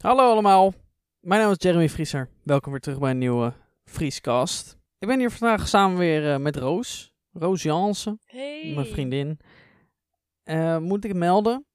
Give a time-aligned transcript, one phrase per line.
[0.00, 0.72] Hallo allemaal,
[1.20, 2.28] mijn naam is Jeremy Vrieser.
[2.42, 3.52] Welkom weer terug bij een nieuwe
[3.84, 4.78] Vriescast.
[4.98, 7.14] Ik ben hier vandaag samen weer eh, met Roos.
[7.32, 8.72] Roos Jansen, Hey.
[8.74, 9.38] mijn vriendin.
[10.42, 11.66] Eh, moet ik melden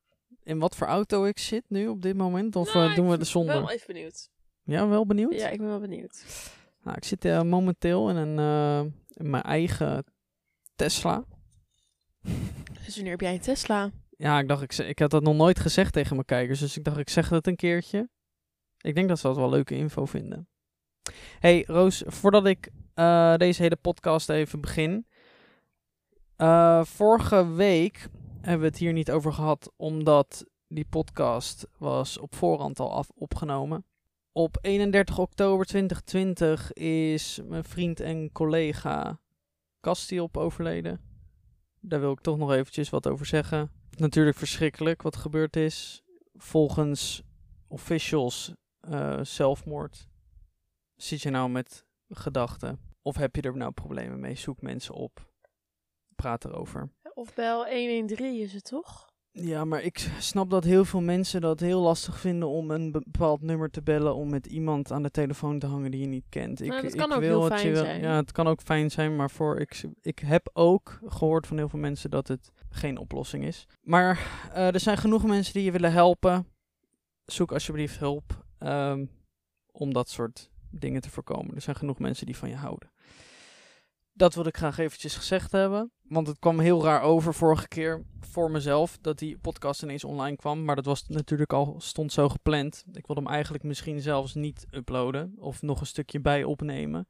[0.44, 2.56] in wat voor auto ik zit nu op dit moment?
[2.56, 3.56] Of Nou, eh, doen ik we ben de zonder?
[3.56, 4.30] wel even benieuwd.
[4.64, 5.34] Ja, wel benieuwd?
[5.34, 6.24] Ja, ik ben wel benieuwd.
[6.84, 10.04] Nou, ik zit momenteel in, een, in mijn eigen
[10.76, 11.24] Tesla.
[12.86, 13.92] Dus wanneer heb jij een Tesla?
[14.18, 16.84] Ja, ik dacht, ik, ik had dat nog nooit gezegd tegen mijn kijkers, dus ik
[16.84, 18.10] dacht, ik zeg het een keertje.
[18.86, 20.48] Ik denk dat ze dat wel leuke info vinden.
[21.40, 25.08] Hey Roos, voordat ik eh, deze hele podcast even begin.
[26.36, 28.10] eh, vorige week
[28.42, 33.10] hebben we het hier niet over gehad, omdat die podcast was op voorhand al af
[33.16, 33.86] opgenomen.
[34.32, 39.20] Op 31 oktober 2020 is mijn vriend en collega
[39.82, 41.02] Castiop overleden.
[41.80, 43.72] Daar wil ik toch nog eventjes wat over zeggen.
[43.98, 46.04] Natuurlijk verschrikkelijk wat gebeurd is.
[46.34, 47.24] Volgens
[47.68, 48.54] officials
[48.90, 50.08] eh, zelfmoord.
[50.96, 52.80] Zit je nou met gedachten?
[53.02, 54.36] Of heb je er nou problemen mee?
[54.36, 55.30] Zoek mensen op.
[56.16, 56.90] Praat erover.
[57.14, 59.14] Of bel 113 is het toch?
[59.32, 63.42] Ja, maar ik snap dat heel veel mensen dat heel lastig vinden om een bepaald
[63.42, 66.62] nummer te bellen om met iemand aan de telefoon te hangen die je niet kent.
[66.62, 68.02] Ik, Nou, dat ik kan ook wil heel fijn je zijn.
[68.02, 71.70] Ja, het kan ook fijn zijn, maar voor ik, ik heb ook gehoord van heel
[71.70, 73.68] veel mensen dat het geen oplossing is.
[73.82, 74.20] Maar
[74.54, 76.48] eh, er zijn genoeg mensen die je willen helpen.
[77.26, 79.06] Zoek alsjeblieft hulp ehm,
[79.72, 81.56] om dat soort dingen te voorkomen.
[81.56, 82.92] Er zijn genoeg mensen die van je houden.
[84.14, 85.92] Dat wilde ik graag eventjes gezegd hebben.
[86.02, 88.98] Want het kwam heel raar over vorige keer voor mezelf.
[89.02, 90.64] Dat die podcast ineens online kwam.
[90.66, 92.84] Maar dat was natuurlijk al stond zo gepland.
[92.94, 95.34] Ik wilde hem eigenlijk misschien zelfs niet uploaden.
[95.38, 97.08] Of nog een stukje bij opnemen.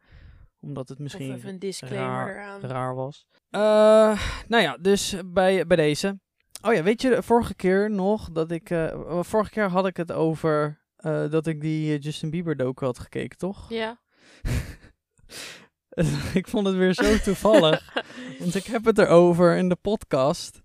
[0.60, 2.62] Omdat het Of misschien even een disclaimer raar- eraan.
[2.62, 3.28] raar was.
[3.50, 6.20] Eh, nou ja, dus bij, bij deze.
[6.62, 8.70] Oh ja, weet je, vorige keer nog dat ik...
[8.70, 12.86] eh, vorige keer had ik het over eh, dat ik die eh, Justin Bieber docu
[12.86, 13.70] had gekeken, toch?
[13.70, 14.00] Ja.
[16.34, 17.94] ik vond het weer zo toevallig.
[18.40, 20.62] want ik heb het erover in de podcast.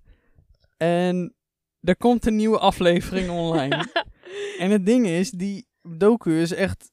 [0.77, 1.34] En
[1.81, 3.87] er komt een nieuwe aflevering online.
[4.59, 6.91] en het ding is, die docu is echt...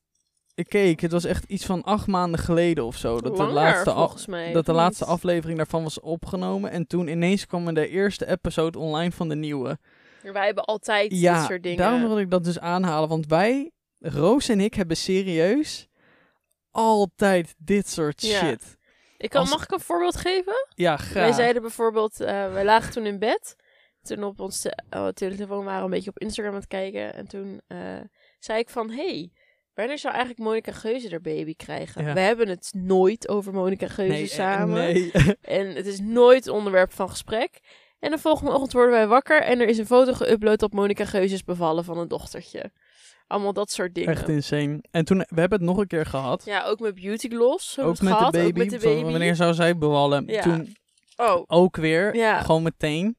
[0.53, 3.19] Ik keek, het was echt iets van acht maanden geleden of zo.
[3.22, 4.53] Dat Langer, de laatste, af- volgens mij.
[4.53, 6.72] dat de laatste aflevering daarvan was opgenomen.
[6.72, 9.80] En toen ineens kwam er de eerste episode online van de nieuwe.
[10.33, 11.77] Wij hebben altijd dit Ja, soort dingen.
[11.77, 13.09] daarom wil ik dat dus aanhalen.
[13.09, 15.88] Want wij, Roos en ik, hebben serieus
[16.71, 18.39] altijd dit soort Ja.
[18.39, 18.77] shit.
[19.17, 20.67] ik kan, als- Mag ik een voorbeeld geven?
[20.75, 21.13] Ja, graag.
[21.13, 23.55] Wij zeiden bijvoorbeeld, eh wij lagen toen in bed.
[24.01, 27.13] Toen op ons te- oh, telefoon waren we een beetje op Instagram aan het kijken.
[27.13, 27.77] En toen eh,
[28.39, 29.31] zei ik van, hey,
[29.73, 32.05] wanneer zou eigenlijk Monica Geuze haar baby krijgen?
[32.05, 32.13] Ja.
[32.13, 34.75] We hebben het nooit over Monica Geuze nee, eh, samen.
[34.75, 35.11] Nee.
[35.41, 37.59] En het is nooit onderwerp van gesprek.
[38.00, 41.06] En de volgende ochtend worden wij wakker en er is een foto geüpload op Monica
[41.06, 42.72] Geuzes bevallen van een dochtertje.
[43.28, 44.09] Allemaal dat soort dingen.
[44.09, 44.84] Echt insane.
[44.91, 46.46] En toen, we hebben het nog een keer gehad.
[46.46, 47.80] Ja, ook met Beauty Gloss.
[47.80, 48.50] ook met gehad, de baby.
[48.50, 49.12] Ook met de van baby.
[49.12, 50.28] wanneer zou zij bevallen?
[50.28, 50.41] Ja.
[50.41, 50.75] Toen
[51.16, 52.16] Oh, ook weer.
[52.16, 52.41] Ja.
[52.41, 53.18] Gewoon meteen.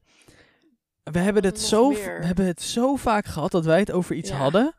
[1.03, 2.19] We hebben, het Nog zo, meer.
[2.19, 4.35] we hebben het zo vaak gehad dat wij het over iets Ja.
[4.35, 4.75] hadden.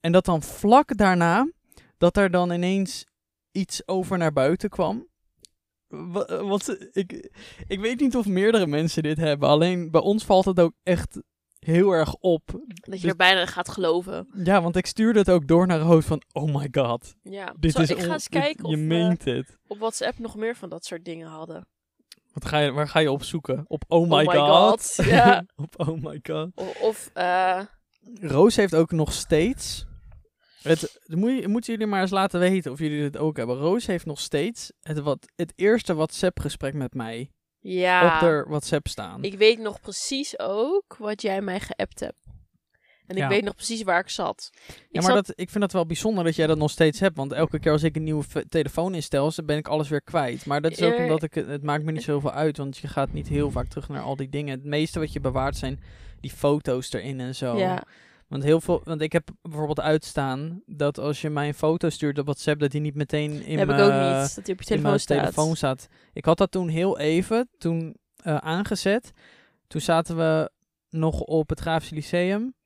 [0.00, 1.50] En dat dan vlak daarna,
[1.98, 3.06] dat er dan ineens
[3.52, 5.06] iets over naar buiten kwam.
[5.88, 7.30] Wa- Want ik,
[7.66, 9.48] ik weet niet of meerdere mensen dit hebben.
[9.48, 11.20] Alleen bij ons valt het ook echt
[11.58, 12.42] heel erg op.
[12.46, 14.28] dat je Dus- er bijna gaat geloven.
[14.44, 16.22] Ja, want ik stuurde het ook door naar Roos van...
[16.32, 17.54] Oh my god, Ja.
[17.58, 19.58] dit is ik ga eens kijken Je of we meent het.
[19.66, 21.66] op WhatsApp nog meer van dat soort dingen hadden.
[22.32, 23.64] Wat ga je, waar ga je op zoeken?
[23.68, 24.94] Op Oh my, my god?
[24.96, 25.44] God, ja.
[25.56, 26.50] op Oh my god.
[26.54, 27.60] Of, of eh,
[28.20, 29.86] Roos heeft ook nog steeds...
[30.62, 33.56] Het, moet moeten jullie maar eens laten weten of jullie dit ook hebben.
[33.56, 38.88] Roos heeft nog steeds het, wat, het eerste WhatsApp-gesprek met mij ja, op haar WhatsApp
[38.88, 39.22] staan.
[39.22, 42.20] ik weet nog precies ook wat jij mij geappt hebt.
[43.06, 43.28] En ik Ja.
[43.28, 44.50] weet nog precies waar ik zat.
[44.66, 47.16] ja, maar zat dat, ik vind dat wel bijzonder dat jij dat nog steeds hebt.
[47.16, 50.46] Want elke keer als ik een nieuwe telefoon instel, dan ben ik alles weer kwijt.
[50.46, 51.34] Maar dat is ook omdat ik...
[51.34, 54.02] het- Het maakt me niet zoveel uit, want je gaat niet heel vaak terug naar
[54.02, 54.54] al die dingen.
[54.54, 55.80] Het meeste wat je bewaart zijn
[56.20, 57.58] die foto's erin en zo.
[57.58, 57.82] Ja,
[58.28, 62.18] Want heel veel, want ik heb bijvoorbeeld uitstaan dat als je mij een foto stuurt
[62.18, 64.34] op WhatsApp, dat die niet meteen in heb ik mijn ook niet.
[64.34, 65.18] Dat die op je in telefoon staat.
[65.18, 65.88] telefoon staat.
[66.12, 69.12] Ik had dat toen heel even, toen eh, aangezet.
[69.66, 70.50] Toen zaten we
[70.90, 72.54] nog op het Graafse Lyceum.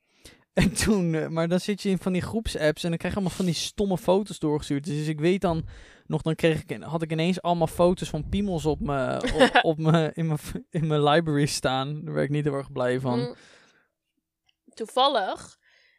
[0.53, 3.19] En toen, eh, maar dan zit je in van die groepsapps en dan krijg je
[3.19, 4.85] allemaal van die stomme foto's doorgestuurd.
[4.85, 5.65] Dus ik weet dan
[6.05, 9.77] nog, dan kreeg ik, had ik ineens allemaal foto's van piemels op me, op, op
[9.77, 10.39] me, in mijn,
[10.69, 12.01] in mijn library staan.
[12.03, 13.19] Daar werd ik niet heel erg blij van.
[13.19, 13.35] Mm.
[14.73, 15.57] Toevallig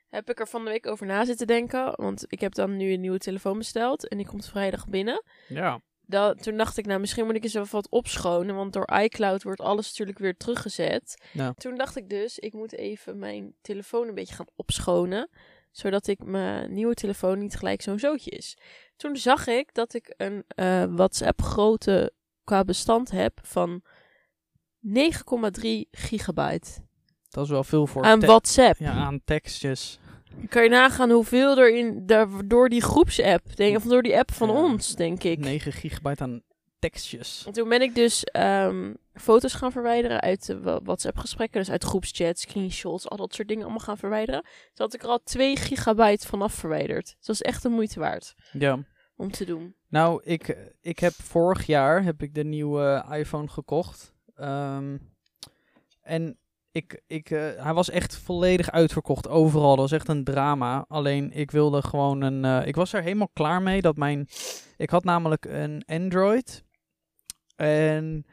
[0.08, 1.92] heb ik er van de week over na zitten denken.
[1.96, 4.08] Want ik heb dan nu een nieuwe telefoon besteld.
[4.08, 5.22] En die komt vrijdag binnen.
[5.48, 5.80] Ja.
[6.06, 8.54] Dat, toen dacht ik, nou, misschien moet ik eens even wat opschonen.
[8.54, 11.22] Want door iCloud wordt alles natuurlijk weer teruggezet.
[11.32, 11.52] Ja.
[11.52, 15.28] Toen dacht ik dus, ik moet even mijn telefoon een beetje gaan opschonen.
[15.70, 18.56] Zodat ik mijn nieuwe telefoon niet gelijk zo'n zootje is.
[18.96, 22.12] Toen zag ik dat ik een eh, WhatsApp grootte
[22.44, 23.82] qua bestand heb van
[24.86, 26.82] 9,3 gigabyte.
[27.34, 28.78] Dat is wel veel voor Aan WhatsApp.
[28.78, 29.98] Ja, aan tekstjes.
[30.48, 34.32] Kan je nagaan hoeveel er in, daar, door die groepsapp, denk, of door die app
[34.32, 34.54] van Ja.
[34.54, 35.38] ons, denk ik.
[35.38, 36.42] 9 gigabyte aan
[36.78, 37.42] tekstjes.
[37.46, 41.60] En toen ben ik dus ehm, foto's gaan verwijderen uit de WhatsApp-gesprekken.
[41.60, 44.40] Dus uit groepschats, screenshots, al dat soort dingen allemaal gaan verwijderen.
[44.42, 47.04] Toen had ik er al 2 gigabyte vanaf verwijderd.
[47.19, 48.78] Dus dat is echt de moeite waard Ja.
[49.16, 49.75] om te doen.
[49.88, 54.12] Nou, ik, ik heb vorig jaar heb ik de nieuwe iPhone gekocht.
[54.36, 54.96] Ehm,
[56.02, 56.38] en
[56.74, 59.68] ik, ik, eh, hij was echt volledig uitverkocht overal.
[59.68, 60.84] Dat was echt een drama.
[60.88, 62.44] Alleen ik wilde gewoon een.
[62.44, 64.28] eh, ik was er helemaal klaar mee dat mijn.
[64.76, 66.64] Ik had namelijk een Android.
[67.56, 68.26] En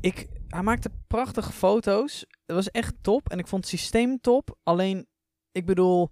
[0.00, 2.18] ik, hij maakte prachtige foto's.
[2.46, 3.30] Het was echt top.
[3.30, 4.56] En ik vond het systeem top.
[4.62, 5.06] Alleen,
[5.52, 6.10] ik bedoel.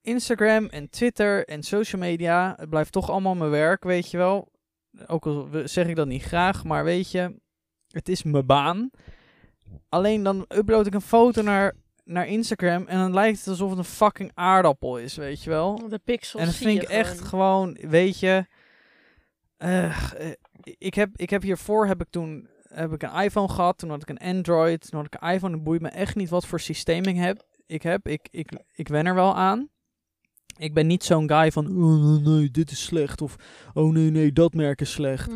[0.00, 4.48] Instagram en Twitter en social media, het blijft toch allemaal mijn werk, weet je wel.
[5.06, 7.40] Ook al zeg ik dat niet graag, maar weet je,
[7.88, 8.90] het is mijn baan.
[9.88, 11.74] Alleen dan upload ik een foto naar,
[12.04, 15.88] naar Instagram en dan lijkt het alsof het een fucking aardappel is, weet je wel.
[15.88, 17.78] De pixels En dat vind ik echt gewoon.
[17.80, 18.46] weet je.
[19.56, 20.32] eh, eh,
[20.62, 24.02] ik, heb, ik heb hiervoor heb ik toen heb ik een iPhone gehad, toen had
[24.02, 25.54] ik een Android, toen had ik een iPhone.
[25.54, 27.46] Het boeit me echt niet wat voor systeem ik heb.
[27.66, 29.68] Ik heb, ik, ik, ik wen er wel aan.
[30.58, 33.20] Ik ben niet zo'n guy van, oh nee, dit is slecht.
[33.20, 33.36] Of,
[33.74, 35.30] oh nee, nee, dat merk is slecht.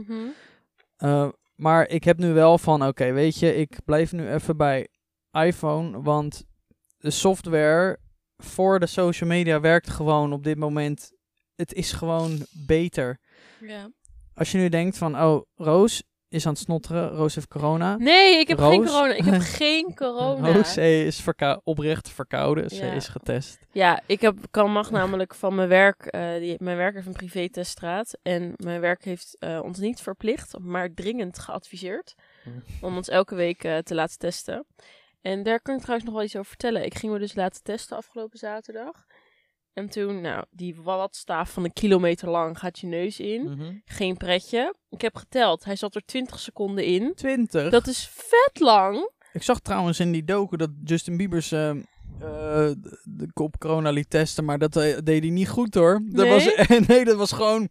[0.99, 4.88] Uh, maar ik heb nu wel van, oké, weet je, ik blijf nu even bij
[5.32, 6.44] iPhone, want
[6.99, 7.99] de software
[8.37, 11.12] voor de social media werkt gewoon op dit moment.
[11.55, 13.19] Het is gewoon beter.
[13.61, 13.91] Ja.
[14.35, 17.96] Als je nu denkt van, oh, Roos is aan het snotteren, Roos heeft corona.
[17.96, 19.14] Nee, ik heb geen corona.
[19.14, 20.52] Ik heb geen corona.
[20.52, 22.93] Roos ze is verkou- oprecht verkouden, ze Ja.
[22.93, 23.58] is getest.
[23.73, 26.06] Ja, ik heb, kan mag namelijk van mijn werk.
[26.06, 28.19] eh, die, mijn werk heeft een privé-teststraat.
[28.23, 32.14] En mijn werk heeft eh, ons niet verplicht, maar dringend geadviseerd.
[32.43, 32.50] Hm.
[32.84, 34.67] Om ons elke week eh, te laten testen.
[35.23, 36.84] En daar kan ik trouwens nog wel iets over vertellen.
[36.84, 39.05] Ik ging me dus laten testen afgelopen zaterdag.
[39.76, 43.43] En toen, nou, die watstaaf van een kilometer lang gaat je neus in.
[43.43, 43.73] Mhm.
[43.84, 44.75] Geen pretje.
[44.90, 45.64] Ik heb geteld.
[45.64, 47.12] Hij zat er 20 seconden in.
[47.14, 47.70] 20.
[47.70, 49.11] Dat is vet lang.
[49.32, 51.76] Ik zag trouwens in die docu dat Justin Bieber's eh, eh,
[53.05, 56.00] de, kop corona liet testen, maar dat eh, deed hij niet goed hoor.
[56.05, 56.31] Dat Nee?
[56.56, 57.69] was, nee, dat was gewoon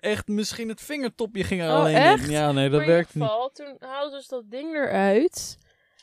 [0.00, 2.24] echt misschien het vingertopje ging er Oh, alleen echt?
[2.24, 2.30] in.
[2.30, 5.58] Ja, nee, dat maar in werkt ieder geval, toen haalden ze dus dat ding eruit.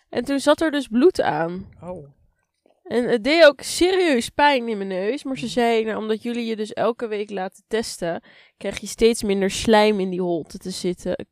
[0.10, 1.52] En toen zat er dus bloed aan.
[1.54, 1.82] niet.
[1.82, 2.08] Oh.
[2.94, 5.24] En het deed ook serieus pijn in mijn neus.
[5.24, 5.30] Mm.
[5.30, 8.24] Maar ze zei, nou, omdat jullie je dus elke week laten testen,
[8.58, 11.26] krijg je steeds minder slijm in die holte te zitten.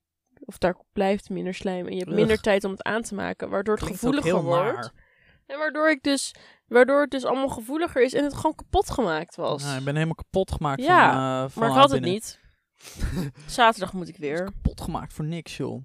[0.45, 1.85] Of daar blijft minder slijm.
[1.85, 2.17] En je hebt Ugh.
[2.17, 3.49] minder tijd om het aan te maken.
[3.49, 4.91] Waardoor het Klinkt gevoeliger wordt.
[5.45, 6.35] En waardoor, ik dus,
[6.67, 9.63] waardoor het dus allemaal gevoeliger is en het gewoon kapot gemaakt was.
[9.63, 12.39] Nou, ik ben helemaal kapot gemaakt Ja, van, eh, van maar ik had het niet.
[13.47, 14.43] Zaterdag moet ik weer.
[14.43, 15.83] Kapot gemaakt voor niks, joh.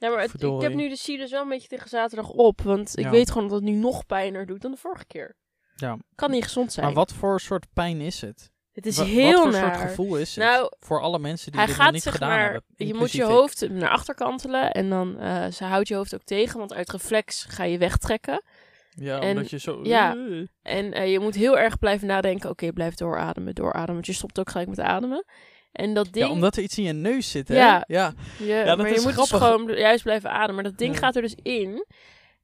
[0.00, 2.60] Ja, maar het- ik heb nu de zie dus wel een beetje tegen zaterdag op.
[2.60, 3.10] Want ik Ja.
[3.10, 5.36] weet gewoon dat het nu nog pijner doet dan de vorige keer.
[5.76, 5.96] Ja.
[6.14, 6.86] Kan niet gezond zijn.
[6.86, 8.50] Maar wat voor soort pijn is het?
[8.72, 9.74] het is Wa- heel wat voor naar.
[9.76, 10.44] soort gevoel is het?
[10.44, 12.62] Nou, voor alle mensen die Hij dit nog gaat niet zeg gedaan maar, hebben.
[12.76, 13.28] je moet je ik.
[13.28, 16.90] hoofd naar achter kantelen en dan eh ze houdt je hoofd ook tegen, want uit
[16.90, 18.42] reflex ga je wegtrekken.
[18.90, 19.80] Ja, en- omdat je zo...
[19.82, 20.16] ja.
[20.62, 24.38] En eh, je moet heel erg blijven nadenken, oké, blijf doorademen, doorademen, want je stopt
[24.38, 25.24] ook gelijk met ademen.
[25.72, 27.54] En dat ding, Ja, omdat er iets in je neus zit, hè?
[27.56, 27.84] Ja.
[27.86, 28.12] ja.
[28.38, 29.48] je, dat maar is je moet dus grappig.
[29.48, 30.54] gewoon juist blijven ademen.
[30.54, 31.00] Maar dat ding Ja.
[31.00, 31.86] gaat er dus in.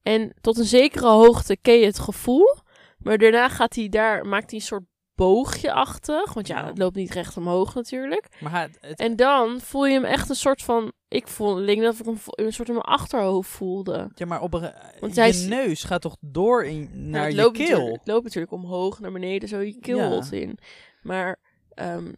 [0.02, 2.56] En tot een zekere hoogte ken je het gevoel.
[2.99, 6.33] Maar daarna gaat hij daar, maakt hij een soort boogje-achtig.
[6.35, 6.66] Want ja, Ja.
[6.66, 8.26] het loopt niet recht omhoog natuurlijk.
[8.40, 10.92] Maar het, het- En dan voel je hem echt een soort van...
[11.09, 14.11] Ik voel dat ik hem een soort in mijn achterhoofd voelde.
[14.14, 17.35] ja, maar op een, Want je hij neus gaat toch door in, Nou, naar het,
[17.35, 17.87] je keel?
[17.92, 20.23] het loopt natuurlijk omhoog naar beneden, zo je Ja.
[20.30, 20.59] in.
[21.02, 21.38] Maar
[21.75, 22.12] ehm,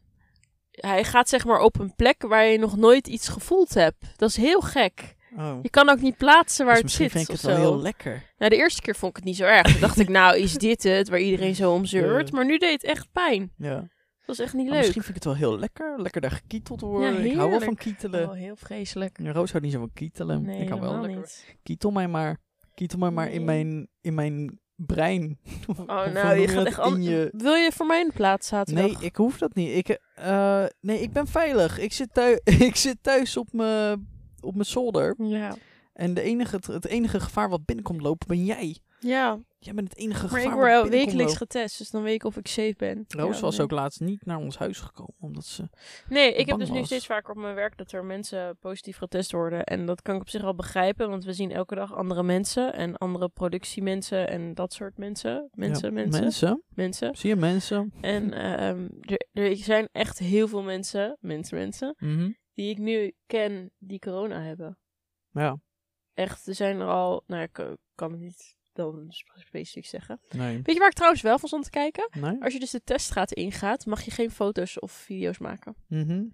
[0.81, 3.97] hij gaat zeg maar op een plek waar je nog nooit iets gevoeld hebt.
[4.17, 5.17] Dat is heel gek.
[5.37, 5.59] Oh.
[5.63, 7.27] Je kan ook niet plaatsen waar Dus het misschien zit.
[7.29, 8.25] vind ik het wel heel lekker.
[8.39, 9.73] Nou, de eerste keer vond ik het niet zo erg.
[9.73, 12.29] Toen dacht ik, nou, is dit het waar iedereen zo om zeurt?
[12.29, 12.35] Ja.
[12.35, 13.53] Maar nu deed het echt pijn.
[13.57, 13.75] Ja.
[13.75, 14.83] Dat was echt niet Maar leuk.
[14.83, 16.01] misschien vind ik het wel heel lekker.
[16.03, 17.13] Lekker daar gekieteld worden.
[17.13, 18.29] Ja, ik hou wel van kietelen.
[18.29, 19.19] Oh, heel vreselijk.
[19.23, 20.43] Ja, Roos houdt niet zo van kietelen.
[20.43, 21.17] Nee, ik hou wel lekker.
[21.19, 21.57] niet.
[21.63, 22.39] Kietel mij maar.
[22.75, 25.39] Kietel mij maar in, mijn, in mijn brein.
[25.87, 27.29] Oh, nou, je gaat echt in je...
[27.33, 28.85] Wil je voor mij in de plaats zaterdag?
[28.85, 29.77] Nee, ik hoef dat niet.
[29.77, 31.79] Ik, eh, nee, ik ben veilig.
[31.79, 34.07] Ik zit, thuis, ik zit thuis op mijn
[34.41, 35.15] op mijn zolder.
[35.19, 35.55] Ja.
[35.93, 38.79] En de enige, het, het enige gevaar wat binnenkomt lopen ben jij.
[39.01, 42.15] Ja, Jij bent het enige maar gevaar ik wat word wekelijks getest, dus dan weet
[42.15, 43.05] ik of ik safe ben.
[43.09, 43.65] Roos Ja, was nee.
[43.65, 45.69] ook laatst niet naar ons huis gekomen, omdat ze...
[46.09, 49.33] Nee, ik heb dus nu steeds vaker op mijn werk dat er mensen positief getest
[49.33, 49.65] worden.
[49.65, 52.75] En dat kan ik op zich wel begrijpen, want we zien elke dag andere mensen
[52.75, 55.49] en andere productiemensen en dat soort mensen.
[55.53, 56.63] Mensen, Ja, mensen, Mensen?
[56.69, 57.17] mensen.
[57.17, 57.93] Zie je mensen?
[58.01, 62.31] En ehm, er, er zijn echt heel veel mensen, mensen, mensen, Mhm.
[62.55, 64.79] die ik nu ken die corona hebben.
[65.31, 65.59] Ja,
[66.15, 70.21] Echt, er zijn er al, nou ik eh, kan het niet dan spe- specifiek zeggen.
[70.31, 70.55] nee.
[70.63, 72.09] Weet je waar ik trouwens wel van stond te kijken?
[72.21, 72.43] Nee?
[72.43, 75.77] Als je dus de teststraat ingaat, mag je geen foto's of video's maken.
[75.87, 76.25] Mhm.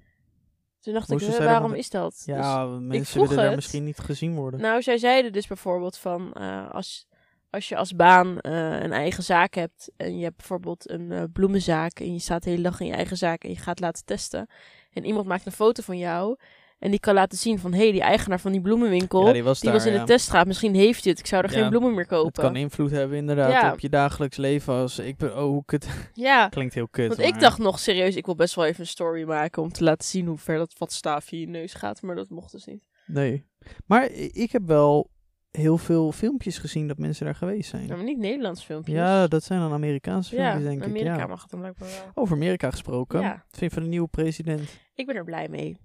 [0.81, 2.13] Toen dacht Moesten ik, waarom is dat?
[2.13, 4.61] Dus- Ja, mensen vroeg willen daar misschien niet gezien worden.
[4.61, 7.07] Nou, zij zeiden dus bijvoorbeeld van eh, als,
[7.51, 11.23] als je als baan eh, een eigen zaak hebt en je hebt bijvoorbeeld een eh,
[11.33, 14.05] bloemenzaak en je staat de hele dag in je eigen zaak en je gaat laten
[14.05, 14.47] testen
[14.93, 16.37] en iemand maakt een foto van jou
[16.85, 19.45] en die kan laten zien van hé, hey, die eigenaar van die bloemenwinkel, ja, die
[19.45, 19.99] was die daar, was in ja.
[20.01, 22.27] de teststraat, misschien heeft hij het, ik zou er Ja, geen bloemen meer kopen.
[22.27, 24.75] Het kan invloed hebben inderdaad op je dagelijks leven.
[24.75, 25.89] Als ik ben, oh, hoe kut.
[26.13, 27.09] Ja, Klinkt heel kut.
[27.09, 29.73] want maar- ik dacht nog serieus, ik wil best wel even een story maken om
[29.73, 32.65] te laten zien hoe ver dat vatstaafje in je neus gaat, maar dat mocht dus
[32.65, 32.89] niet.
[33.07, 33.45] Nee.
[33.87, 35.11] Maar ik heb wel
[35.51, 37.87] heel veel filmpjes gezien dat mensen daar geweest zijn.
[37.87, 38.95] Maar niet Nederlands filmpjes.
[38.95, 41.21] Ja, dat zijn dan Amerikaanse ja, filmpjes, denk Amerika ik.
[41.21, 41.27] Ja.
[41.27, 42.11] mag het dan blijkbaar wel.
[42.15, 43.21] Over Amerika gesproken.
[43.21, 43.31] Ja.
[43.31, 44.81] Wat vind je van de nieuwe president?
[44.95, 45.77] Ik ben er blij mee.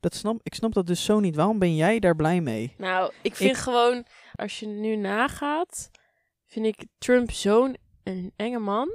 [0.00, 1.36] Dat snap, ik snap dat dus zo niet.
[1.36, 2.74] Waarom ben jij daar blij mee?
[2.78, 5.90] Nou, ik vind Ik- gewoon, als je nu nagaat,
[6.46, 8.88] vind ik Trump zo'n een enge man.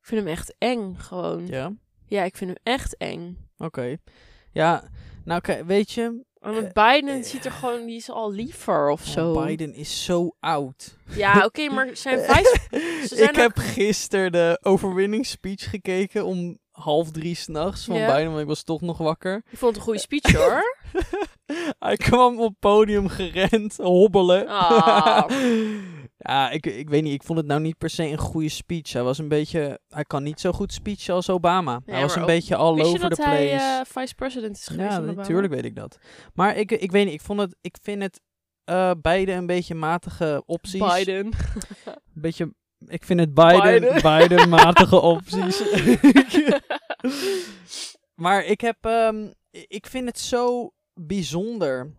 [0.00, 1.46] Ik vind hem echt eng, gewoon.
[1.46, 1.72] Ja,
[2.06, 3.48] Ja, ik vind hem echt eng.
[3.58, 3.96] oké.
[4.52, 4.88] Ja,
[5.24, 8.90] nou kijk, weet je, met Eh, Biden eh, ziet er gewoon, die is al liever
[8.90, 9.32] of zo.
[9.32, 10.96] oh, Biden is zo oud.
[11.14, 13.26] Ja, oké, maar zijn vice...
[13.28, 18.12] Ik heb gisteren de overwinningsspeech gekeken om half drie s'nachts van Ja.
[18.14, 19.36] Biden, want ik was toch nog wakker.
[19.50, 20.62] Ik vond het een goede speech, hoor.
[21.78, 24.46] Hij kwam op podium gerend, hobbelen.
[24.48, 25.24] Ah.
[26.18, 28.92] ja, ik, ik weet niet, ik vond het nou niet per se een goede speech.
[28.92, 31.80] Hij was een beetje, hij kan niet zo goed speechen als Obama.
[31.86, 33.36] Ja, hij was maar een ook- beetje all Wist je over dat the place.
[33.36, 34.90] hij eh, vice-president is geweest?
[34.92, 35.98] ja, natuurlijk weet ik dat.
[36.34, 38.20] Maar ik, ik weet niet, ik, vond het, ik vind het
[38.64, 40.94] eh, beide een beetje matige opties.
[40.94, 41.26] Biden.
[41.26, 41.32] Een
[42.14, 42.54] beetje,
[42.86, 44.02] ik vind het Biden, Biden.
[44.18, 45.62] Biden matige opties.
[48.24, 51.96] maar ik heb, ehm, ik vind het zo bijzonder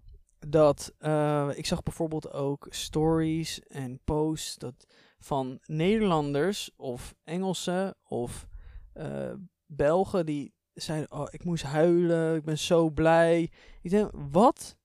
[0.48, 4.86] dat, eh, ik zag bijvoorbeeld ook stories en posts dat
[5.20, 8.48] van Nederlanders of Engelsen of
[8.94, 9.34] eh,
[9.66, 13.52] Belgen die zeiden, oh, ik moest huilen, ik ben zo blij.
[13.82, 14.78] Ik denk, wat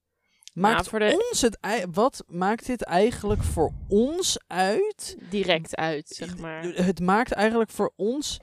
[0.61, 1.57] maakt voor de- ons het,
[1.91, 5.17] wat maakt dit eigenlijk voor ons uit?
[5.29, 6.63] Direct uit, zeg maar.
[6.63, 8.39] Het maakt eigenlijk voor ons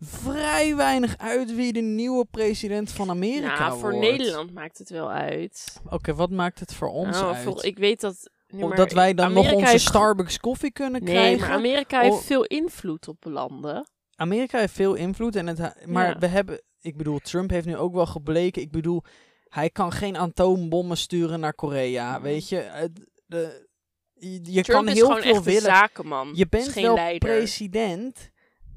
[0.00, 4.06] vrij weinig uit wie de nieuwe president van Amerika Nou, voor wordt.
[4.10, 5.80] Nederland maakt het wel uit.
[5.90, 7.64] Oké, wat maakt het voor ons Nou, uit?
[7.64, 8.30] ik weet dat...
[8.48, 11.40] nee, Omdat wij dan nog onze heeft- Starbucks koffie kunnen Nee, krijgen.
[11.40, 12.22] maar Amerika heeft Oh.
[12.22, 13.86] veel invloed op landen.
[14.14, 15.36] Amerika heeft veel invloed.
[15.36, 16.18] En het, maar Ja.
[16.18, 18.62] we hebben, ik bedoel, Trump heeft nu ook wel gebleken.
[18.62, 19.02] Ik bedoel,
[19.52, 22.20] hij kan geen atoombommen sturen naar Korea.
[22.20, 23.66] Weet je, Het- de,
[24.42, 25.62] je, Trump kan heel veel een willen.
[25.62, 26.30] zakenman.
[26.34, 27.28] Je bent geen wel leider.
[27.28, 28.30] president,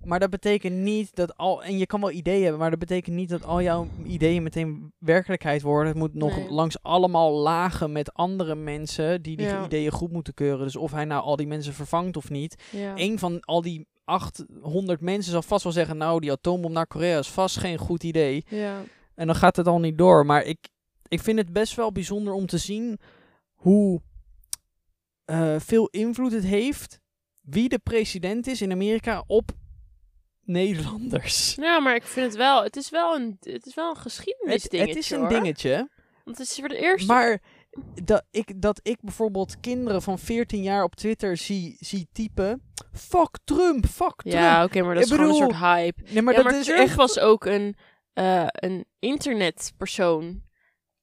[0.04, 1.64] maar dat betekent niet dat al.
[1.64, 4.94] En je kan wel ideeën hebben, maar dat betekent niet dat al jouw ideeën meteen
[5.00, 5.88] werkelijkheid worden.
[5.88, 6.50] Het moet nog Nee.
[6.50, 9.66] langs allemaal lagen met andere mensen die die Ja.
[9.66, 10.66] ideeën goed moeten keuren.
[10.66, 12.64] Dus of hij nou al die mensen vervangt of niet.
[12.72, 12.92] Ja.
[12.96, 17.20] Eén van al die 800 mensen zal vast wel zeggen: Nou, die atoombom naar Korea
[17.20, 18.44] is vast geen goed idee.
[18.48, 18.82] ja.
[19.16, 20.26] En dan gaat het al niet door.
[20.26, 20.58] Maar ik,
[21.08, 23.00] ik vind het best wel bijzonder om te zien
[23.54, 24.02] hoe
[25.26, 27.00] eh, veel invloed het heeft
[27.42, 29.52] wie de president is in Amerika op
[30.42, 31.56] Nederlanders.
[31.62, 32.64] Ja, maar ik vind het wel...
[32.64, 35.30] Het is wel een, het is wel een Het, geschiedenisdingetje, het is een hoor.
[35.30, 35.90] dingetje.
[36.24, 37.08] Want het is voor de eerste...
[37.12, 37.42] Maar
[38.04, 42.62] dat ik, dat ik bijvoorbeeld kinderen van 14 jaar op Twitter zie, zie typen:
[42.94, 44.36] Fuck Trump, fuck Trump.
[44.36, 46.02] ja, oké, maar dat Ik is gewoon een soort hype.
[46.12, 46.96] nee, maar ja, dat maar is Trump echt.
[46.96, 47.76] was ook een,
[48.16, 50.44] eh, een internetpersoon.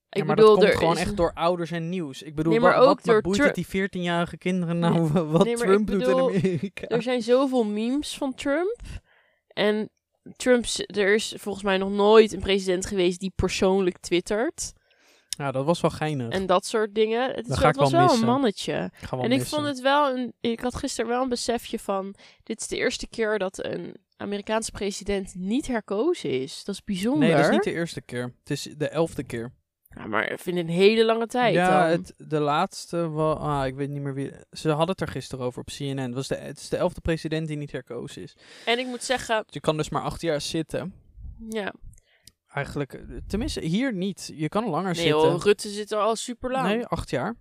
[0.08, 2.22] Ik ja, maar bedoel, dat komt er gewoon echt een- door ouders en nieuws.
[2.22, 5.56] Ik bedoel, Nee, maar wat, ook wat, boeit het die 14-jarige kinderen nou wat Nee,
[5.56, 6.86] Trump doet in Amerika?
[6.86, 8.80] Er zijn zoveel memes van Trump.
[9.48, 9.90] En
[10.36, 14.72] Trump, z- er is volgens mij nog nooit een president geweest die persoonlijk twittert.
[15.28, 16.28] Ja, dat was wel geinig.
[16.28, 17.28] En dat soort dingen.
[17.30, 18.26] Het, is Dat wel, het ik was wel wel missen.
[18.28, 18.90] een mannetje.
[19.10, 19.56] Wel En ik missen.
[19.56, 20.32] vond het wel een.
[20.40, 22.14] Ik had gisteren wel een besefje van.
[22.42, 26.64] Dit is de eerste keer dat een Amerikaanse president niet herkozen is.
[26.64, 27.28] Dat is bijzonder.
[27.28, 28.22] Nee, dat is niet de eerste keer.
[28.40, 29.52] Het is de elfde keer.
[29.96, 31.54] Ja, maar ik vind een hele lange tijd.
[31.54, 33.38] ja, het, de laatste was...
[33.38, 34.32] Ah, ik weet niet meer wie...
[34.50, 35.98] Ze hadden het er gisteren over op CNN.
[35.98, 38.36] Het, was de, het is de elfde president die niet herkozen is.
[38.64, 40.94] En ik moet zeggen, Je kan dus maar acht jaar zitten.
[41.48, 41.72] ja.
[42.48, 44.32] Eigenlijk, eh, tenminste, hier niet.
[44.34, 45.20] Je kan langer Nee, zitten.
[45.30, 46.66] joh, Rutte zit er al super lang.
[46.68, 47.34] Nee, acht jaar.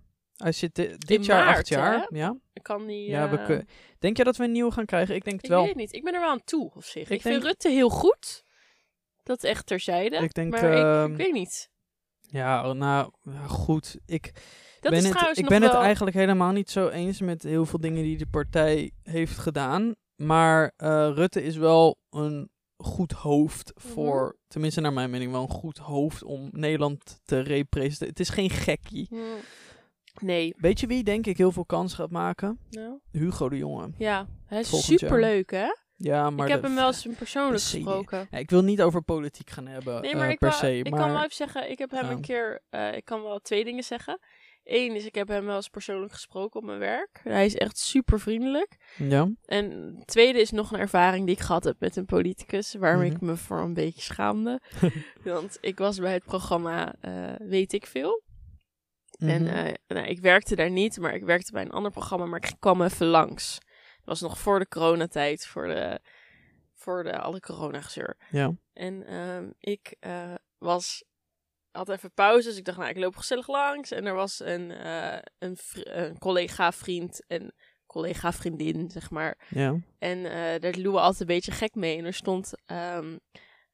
[0.50, 2.06] Zit di- dit In jaar maart, acht jaar.
[2.08, 2.18] hè?
[2.18, 2.36] Ja.
[2.62, 3.58] Kan die, ja we eh,
[3.98, 5.14] Denk jij dat we een nieuwe gaan krijgen?
[5.14, 5.60] Ik denk het Ik wel.
[5.60, 5.92] weet het niet.
[5.92, 7.02] Ik ben er wel aan toe op zich.
[7.02, 8.44] Ik, Ik vind Rutte heel goed.
[9.22, 10.16] Dat echt terzijde.
[10.16, 11.70] Ik denk, maar ik, ehm, ik weet niet.
[12.20, 13.10] Ja, nou
[13.46, 13.96] goed.
[14.06, 14.32] Ik
[14.80, 17.80] Dat ben, is het, ik ben het eigenlijk helemaal niet zo eens met heel veel
[17.80, 19.94] dingen die de partij heeft gedaan.
[20.16, 23.86] Maar eh, Rutte is wel een goed hoofd Mhm.
[23.92, 28.08] voor, tenminste naar mijn mening, wel een goed hoofd om Nederland te representeren.
[28.08, 29.08] Het is geen gekkie.
[30.20, 30.54] Nee.
[30.56, 32.58] Weet je wie denk ik heel veel kans gaat maken?
[32.70, 33.90] Nou, Hugo de Jonge.
[33.98, 34.26] ja.
[34.46, 35.66] Hij is superleuk, hè?
[35.96, 38.26] Ja, maar ik heb hem wel eens persoonlijk gesproken.
[38.30, 40.76] Ik wil niet over politiek gaan hebben, Nee, eh, ik, per wou- se.
[40.78, 42.10] ik maar kan wel even zeggen, ik heb hem Ja.
[42.10, 44.18] een keer, eh, ik kan wel twee dingen zeggen.
[44.64, 47.20] Eén is, ik heb hem wel eens persoonlijk gesproken op mijn werk.
[47.22, 48.76] Hij is echt super vriendelijk.
[48.96, 53.02] ja, En tweede is nog een ervaring die ik gehad heb met een politicus, waarom
[53.02, 53.24] ik Mhm.
[53.24, 54.60] me voor een beetje schaamde.
[55.24, 58.22] Want ik was bij het programma eh, Weet ik Veel.
[59.28, 59.54] En Mhm.
[59.54, 62.54] eh, nou, ik werkte daar niet, maar ik werkte bij een ander programma, maar ik
[62.58, 63.58] kwam even langs.
[63.96, 66.00] Dat was nog voor de coronatijd, voor de,
[66.74, 68.16] voor de alle coronagezeur.
[68.30, 68.54] ja.
[68.72, 71.04] En ehm, ik eh, was,
[71.70, 73.90] had even pauze, dus ik dacht, nou, ik loop gezellig langs.
[73.90, 77.54] En er was een, eh, een, vri- een collega-vriend en
[77.86, 79.46] collega-vriendin, zeg maar.
[79.48, 79.76] ja.
[79.98, 80.22] En
[80.60, 81.98] daar loeien we altijd een beetje gek mee.
[81.98, 83.16] En er stond ehm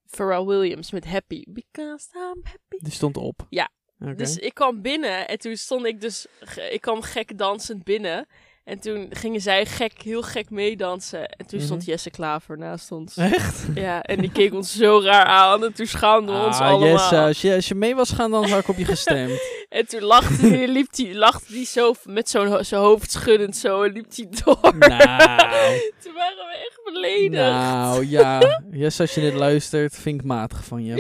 [0.07, 1.45] Pharrell Williams met Happy.
[1.49, 2.77] Because I'm happy.
[2.79, 3.47] Die stond op.
[3.49, 3.69] Ja.
[4.17, 6.27] Dus ik kwam binnen en toen stond ik dus,
[6.71, 8.27] ik kwam gek dansend binnen.
[8.65, 11.27] En toen gingen zij gek, heel gek meedansen.
[11.29, 11.91] En toen stond Mhm.
[11.91, 13.17] Jesse Klaver naast ons.
[13.17, 13.67] Echt?
[13.75, 15.65] Ja, en die keek ons zo raar aan.
[15.65, 16.89] En toen schaamden we ons Ah, allemaal.
[16.89, 19.41] yes, eh, als, je, als je mee was gaan, dan had ik op je gestemd.
[19.69, 23.57] En toen lachte die, liep die, lachte die zo met zo'n ho- zijn hoofd schuddend
[23.57, 23.83] zo.
[23.83, 24.59] En liep die door.
[24.79, 24.79] nou,
[26.03, 27.31] Toen waren we echt beledigd.
[27.43, 28.61] nou, ja.
[28.71, 30.97] Yes, als je dit luistert, vind ik matig van je.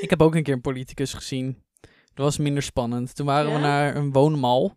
[0.00, 1.62] ik heb ook een keer een politicus gezien.
[2.14, 3.14] Dat was minder spannend.
[3.14, 4.76] Toen waren we naar een woonmal.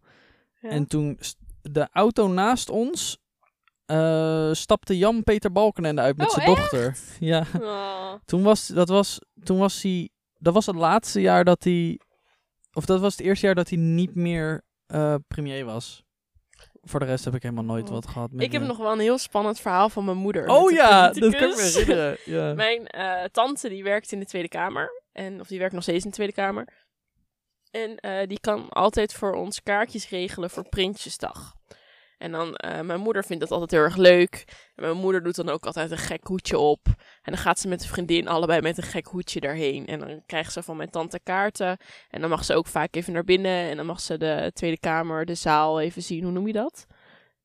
[0.61, 0.69] Ja.
[0.69, 1.19] En toen
[1.61, 3.17] de auto naast ons
[3.85, 6.97] eh, stapte Jan-Peter Balkenende uit met Oh, zijn dochter.
[7.19, 7.43] Ja.
[7.61, 8.13] Oh.
[8.25, 11.99] Toen was, dat was, toen was hij, dat was het laatste jaar dat hij,
[12.73, 16.03] of dat was het eerste jaar dat hij niet meer eh, premier was.
[16.81, 17.91] Voor de rest heb ik helemaal nooit Oh.
[17.91, 18.31] wat gehad.
[18.31, 18.67] Met Ik heb me.
[18.67, 20.47] nog wel een heel spannend verhaal van mijn moeder.
[20.47, 22.17] Oh ja, dat kan ik me herinneren.
[22.35, 22.53] Ja.
[22.53, 25.03] Mijn eh, tante die werkt in de Tweede Kamer.
[25.11, 26.84] En, of die werkt nog steeds in de Tweede Kamer.
[27.75, 31.53] En eh, die kan altijd voor ons kaartjes regelen voor Prinsjesdag.
[32.17, 34.43] En dan, eh, mijn moeder vindt dat altijd heel erg leuk.
[34.75, 36.85] En mijn moeder doet dan ook altijd een gek hoedje op.
[37.21, 39.85] En dan gaat ze met een vriendin allebei met een gek hoedje daarheen.
[39.87, 41.77] En dan krijgt ze van mijn tante kaarten.
[42.09, 43.69] En dan mag ze ook vaak even naar binnen.
[43.69, 46.23] En dan mag ze de Tweede Kamer, de zaal even zien.
[46.23, 46.85] Hoe noem je dat?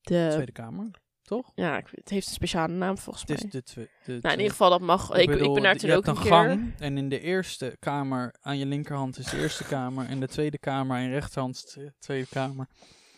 [0.01, 0.91] De, Tweede Kamer,
[1.37, 1.51] toch?
[1.55, 3.45] ja, ik- het heeft een speciale naam volgens Het mij.
[3.45, 5.09] is de, twe- de Nou, in ieder geval, dat mag.
[5.11, 6.31] Ik, ik, bedoel, ben daar toen ook een een keer.
[6.31, 10.27] gang en in de eerste kamer aan je linkerhand is de eerste kamer en de
[10.27, 12.67] tweede kamer aan je rechterhand is de tweede kamer.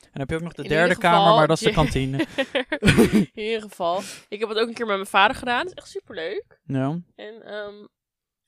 [0.01, 1.71] En dan heb je ook nog de In derde geval, kamer, maar dat is de
[1.81, 2.17] kantine.
[3.33, 4.01] in ieder geval.
[4.29, 5.57] Ik heb het ook een keer met mijn vader gedaan.
[5.65, 6.59] Dat is echt superleuk.
[6.65, 6.99] Ja.
[7.15, 7.85] En ehm,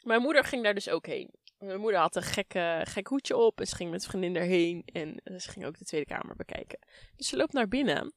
[0.02, 1.30] mijn moeder ging daar dus ook heen.
[1.60, 4.82] Mijn moeder had een gekke, gek hoedje op en ze ging met vriendin daarheen.
[4.86, 6.80] En ze ging ook de Tweede Kamer bekijken.
[7.16, 8.14] Dus ze loopt naar binnen.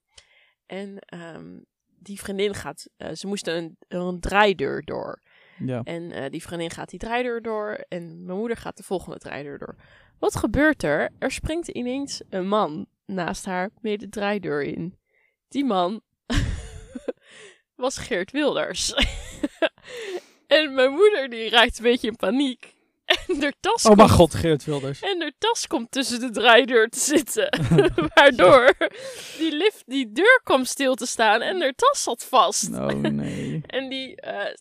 [0.68, 1.58] En ehm,
[1.98, 2.88] die vriendin gaat...
[2.96, 5.22] eh, ze moesten een, een draaideur door.
[5.58, 5.80] ja.
[5.84, 7.84] En eh, die vriendin gaat die draaideur door.
[7.88, 9.76] En mijn moeder gaat de volgende draaideur door.
[10.18, 11.10] Wat gebeurt er?
[11.18, 14.98] Er springt ineens een man naast haar mee de draaideur in.
[15.48, 16.00] Die man
[17.74, 18.94] was Geert Wilders.
[20.46, 22.76] en mijn moeder die raakt een beetje in paniek.
[23.28, 25.00] En haar tas Oh mijn komt god, Geert Wilders.
[25.00, 27.48] en haar tas komt tussen de draaideur te zitten.
[28.14, 28.74] Waardoor
[29.38, 32.72] die lift, die deur kwam stil te staan en haar tas zat vast.
[32.72, 33.60] Oh nee.
[33.66, 34.54] En die, eh,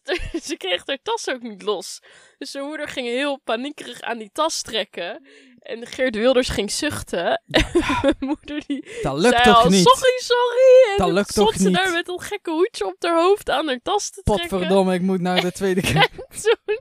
[0.44, 2.00] ze kreeg haar tas ook niet los.
[2.38, 5.28] Dus zijn moeder ging heel paniekerig aan die tas trekken.
[5.68, 7.42] En Geert Wilders ging zuchten.
[7.50, 7.66] En
[8.02, 9.88] mijn moeder die Dat lukt zei toch al, niet?
[9.88, 10.92] sorry, sorry.
[10.92, 11.76] En Dat lukt stond toch ze niet?
[11.78, 14.48] daar met dat gekke hoedje op haar hoofd aan haar tas te trekken.
[14.50, 16.10] Potverdomme, ik moet naar de tweede kamer.
[16.42, 16.80] Toen,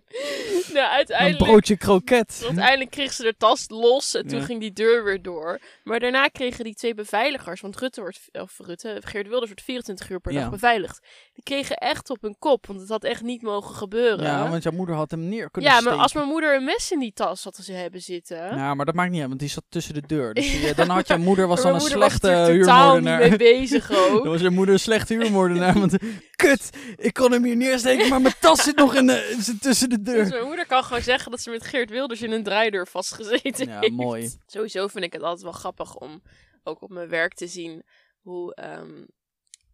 [0.72, 1.44] nou, Een uiteindelijk...
[1.50, 2.40] broodje kroket.
[2.44, 4.44] Uiteindelijk kreeg ze de tas los en toen Ja.
[4.44, 5.58] ging die deur weer door.
[5.84, 10.10] Maar daarna kregen die twee beveiligers, want Rutte wordt, of Rutte, Geert Wilders wordt 24
[10.10, 10.40] uur per Ja.
[10.40, 11.00] dag beveiligd.
[11.34, 14.24] Die kregen echt op hun kop, want het had echt niet mogen gebeuren.
[14.24, 16.02] Ja, want jouw moeder had hem neer kunnen Ja, maar steken.
[16.02, 18.56] als mijn moeder een mes in die tas had ze hebben zitten.
[18.56, 20.34] Ja, maar dat maakt niet uit, want die zat tussen de deur.
[20.34, 23.18] Dus die- dan had jouw moeder was dan een slechte huurmoordenaar.
[23.28, 24.22] mee bezig ook.
[24.22, 25.78] Dan was je moeder een slechte huurmoordenaar.
[25.78, 25.96] Want
[26.36, 30.02] kut, ik kon hem hier neersteken, maar mijn tas zit nog in de, tussen de
[30.02, 30.28] Dus deur.
[30.28, 33.80] mijn moeder kan gewoon zeggen dat ze met Geert Wilders in een draaideur vastgezeten Ja,
[33.80, 33.92] heeft.
[33.92, 34.30] mooi.
[34.46, 36.22] Sowieso vind ik het altijd wel grappig om
[36.64, 37.82] ook op mijn werk te zien
[38.20, 39.04] hoe, ehm,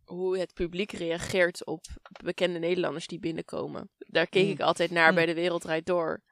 [0.05, 1.85] hoe het publiek reageert op
[2.25, 3.91] bekende Nederlanders die binnenkomen.
[3.99, 4.51] Daar keek Mm.
[4.51, 5.15] ik altijd naar Mm.
[5.15, 6.23] bij De Wereld Draait Door.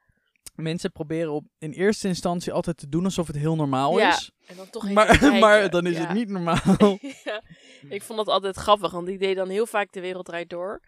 [0.55, 4.31] Mensen proberen op, in eerste instantie altijd te doen alsof het heel normaal Ja, is.
[4.45, 5.99] En dan toch Maar, maar dan is Ja.
[5.99, 6.97] het niet normaal.
[7.23, 7.41] ja,
[7.89, 10.81] ik vond dat altijd grappig, want ik deed dan heel vaak De Wereld Draait Door.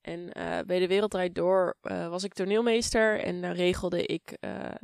[0.00, 4.36] En eh, bij De Wereld Draait Door eh, was ik toneelmeester en dan regelde ik
[4.40, 4.74] eh,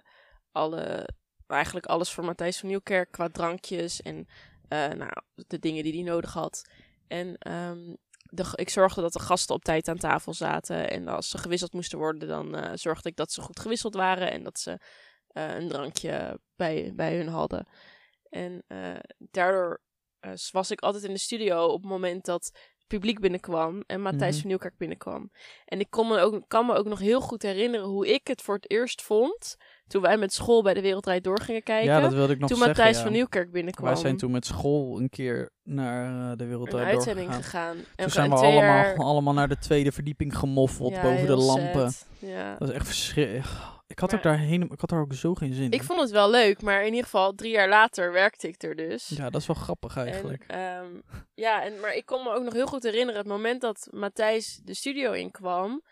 [0.53, 1.09] alle,
[1.47, 4.27] eigenlijk alles voor Matthijs van Nieuwkerk qua drankjes en
[4.69, 6.63] nou, de dingen die hij nodig had.
[7.07, 7.95] En ehm,
[8.35, 11.73] de, ik zorgde dat de gasten op tijd aan tafel zaten en als ze gewisseld
[11.73, 14.79] moesten worden, dan eh, zorgde ik dat ze goed gewisseld waren en dat ze
[15.27, 17.67] eh, een drankje bij, bij hun hadden.
[18.29, 19.83] En eh, daardoor
[20.51, 22.45] was ik altijd in de studio op het moment dat
[22.79, 24.41] het publiek binnenkwam en Matthijs Mhm.
[24.41, 25.31] van Nieuwkerk binnenkwam.
[25.65, 28.43] En ik kon me ook, kan me ook nog heel goed herinneren hoe ik het
[28.43, 31.91] voor het eerst vond toen wij met school bij de Wereldrijd door gingen kijken.
[31.93, 32.75] Ja, dat wilde ik nog toen zeggen.
[32.77, 33.03] Matthijs ja.
[33.03, 33.87] van Nieuwkerk binnenkwam.
[33.87, 37.75] Wij zijn toen met school een keer naar eh, de wereld een Draait uitzending doorgegaan.
[37.75, 37.85] gegaan.
[37.97, 41.37] En Toen zijn we allemaal, jaar- allemaal naar de tweede verdieping gemoffeld Ja, boven de
[41.37, 41.93] lampen.
[42.19, 42.51] Ja.
[42.51, 43.47] Dat was echt verschrikkelijk.
[43.87, 45.83] Ik had, Maar- ook daarheen, ik had daar ook zo geen zin Ik in.
[45.83, 49.09] vond het wel leuk, maar in ieder geval drie jaar later werkte ik er dus.
[49.09, 50.45] Ja, dat is wel grappig eigenlijk.
[50.47, 50.87] En, ehm,
[51.35, 54.61] ja, en, maar ik kon me ook nog heel goed herinneren, het moment dat Matthijs
[54.65, 55.83] de studio inkwam,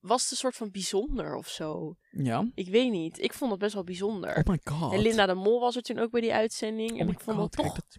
[0.00, 1.96] was het een soort van bijzonder of zo.
[2.10, 2.46] ja.
[2.54, 3.18] Ik weet niet.
[3.18, 4.36] Ik vond het best wel bijzonder.
[4.36, 4.92] Oh my god.
[4.92, 6.90] en Linda de Mol was er toen ook bij die uitzending.
[6.92, 7.76] Oh en my ik vond god, het kijk, toch...
[7.76, 7.96] dat,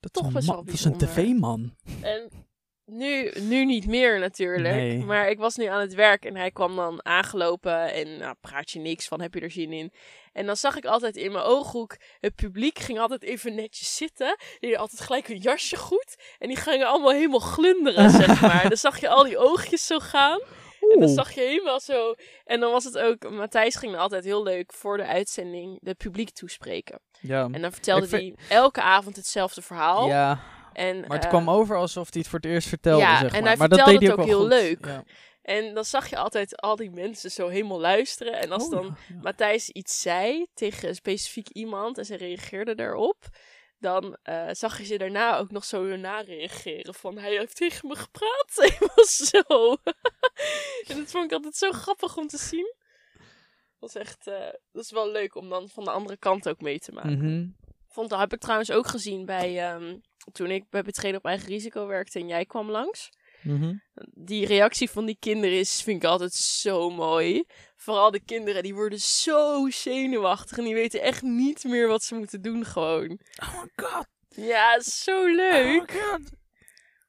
[0.00, 1.24] dat toch een best wel Dat is een bijzonder.
[1.24, 1.74] tv-man.
[2.02, 2.46] En
[2.84, 4.74] nu, nu niet meer natuurlijk.
[4.74, 5.04] Nee.
[5.04, 8.70] Maar ik was nu aan het werk en hij kwam dan aangelopen en nou, praat
[8.70, 9.92] je niks van, heb je er zin in?
[10.32, 14.36] En dan zag ik altijd in mijn ooghoek, het publiek ging altijd even netjes zitten.
[14.58, 16.16] Die altijd gelijk hun jasje goed.
[16.38, 18.68] En die gingen allemaal helemaal glunderen, zeg maar.
[18.68, 20.40] Dan zag je al die oogjes zo gaan.
[20.80, 22.14] En dan zag je helemaal zo.
[22.44, 23.30] En dan was het ook.
[23.30, 27.00] Matthijs ging altijd heel leuk voor de uitzending het publiek toespreken.
[27.20, 27.48] Ja.
[27.52, 30.06] En dan vertelde vind- hij elke avond hetzelfde verhaal.
[30.08, 30.40] ja,
[30.72, 33.32] En, maar het eh, kwam over alsof hij het voor het eerst vertelde, ja, zeg
[33.32, 33.48] en maar.
[33.48, 34.68] hij maar dat vertelde deed hij het ook heel goed.
[34.68, 34.86] leuk.
[34.86, 35.04] Ja.
[35.42, 38.32] En dan zag je altijd al die mensen zo helemaal luisteren.
[38.40, 39.14] En als Oh, dan ja.
[39.22, 43.16] Matthijs iets zei tegen een specifiek iemand en ze reageerde daarop,
[43.78, 46.94] dan eh, zag je ze daarna ook nog zo na reageren.
[46.94, 48.52] Van hij heeft tegen me gepraat.
[48.78, 49.42] Helemaal zo.
[50.92, 52.74] en dat vond ik altijd zo grappig om te zien.
[53.78, 56.60] Dat is echt, eh, dat is wel leuk om dan van de andere kant ook
[56.60, 57.18] mee te maken.
[57.18, 57.46] Mhm.
[57.88, 59.96] Vond, dat heb ik trouwens ook gezien bij, ehm,
[60.32, 63.10] toen ik bij Betreden op Eigen Risico werkte en jij kwam langs
[63.42, 63.74] Mhm.
[64.14, 67.44] die reactie van die kinderen is, vind ik altijd zo mooi.
[67.76, 72.14] Vooral de kinderen, die worden zo zenuwachtig en die weten echt niet meer wat ze
[72.14, 73.20] moeten doen gewoon.
[73.42, 74.06] Oh my god.
[74.28, 75.92] Ja, zo Oh leuk.
[75.92, 76.20] my god.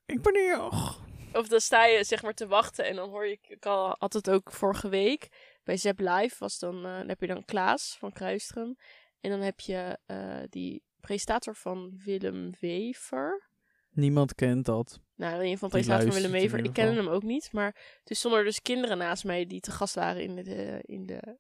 [0.06, 0.62] Ik ben hier.
[0.62, 0.92] Oh.
[1.34, 4.14] Of dan sta je zeg maar te wachten en dan hoor je, ik al- had
[4.14, 5.28] het ook vorige week,
[5.64, 8.76] bij Zep Live was dan, eh, dan heb je dan Klaas van Kruistrum.
[9.22, 13.50] En dan heb je eh, die presentator van Willem Wever.
[13.90, 15.00] Niemand kent dat.
[15.20, 16.58] Nou, in ieder geval Die presentator van Willem Wever.
[16.58, 17.06] Ik kende geval.
[17.06, 17.50] hem ook niet.
[17.52, 21.06] Maar toen stonden er dus kinderen naast mij die te gast waren in de, in
[21.06, 21.38] de,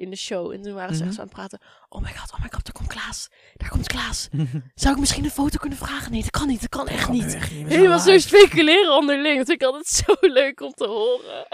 [0.00, 0.50] in de show.
[0.52, 1.12] En toen waren ze echt Mhm.
[1.14, 1.58] zo aan het praten.
[1.88, 3.28] Oh my god, oh my god, daar komt Klaas.
[3.56, 4.28] Daar komt Klaas.
[4.74, 6.12] Zou ik misschien een foto kunnen vragen?
[6.12, 6.60] Nee, dat kan niet.
[6.60, 7.34] Dat kan echt Kan niet.
[7.34, 7.66] echt niet.
[7.66, 9.36] Zijn Helemaal zo speculeren onderling.
[9.38, 11.46] Dat vind ik altijd zo leuk om te horen.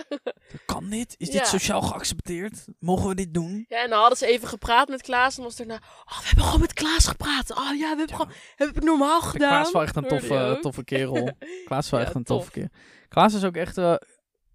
[0.53, 1.15] Dat kan dit?
[1.19, 1.33] Is Ja.
[1.39, 2.65] dit sociaal geaccepteerd?
[2.79, 3.65] Mogen we dit doen?
[3.69, 5.37] Ja, en dan hadden ze even gepraat met Klaas.
[5.37, 7.51] En was daarna, oh, we hebben gewoon met Klaas gepraat.
[7.51, 9.51] Oh ja, we hebben gewoon, heb ik normaal gedaan.
[9.61, 11.31] Klaas wel echt een toffe, toffe kerel.
[11.65, 12.37] Klaas Ja, echt een tof.
[12.37, 12.69] toffe kerel.
[13.09, 13.79] Klaas is ook echt...
[13.79, 13.95] eh,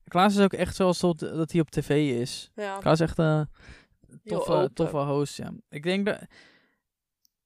[0.07, 2.51] Klaas is ook echt zoals dat, dat hij op tv is.
[2.55, 3.47] Ja, Klaas is echt Heel
[4.23, 5.53] toffe, toffe host, ja.
[5.69, 6.19] Ik denk dat...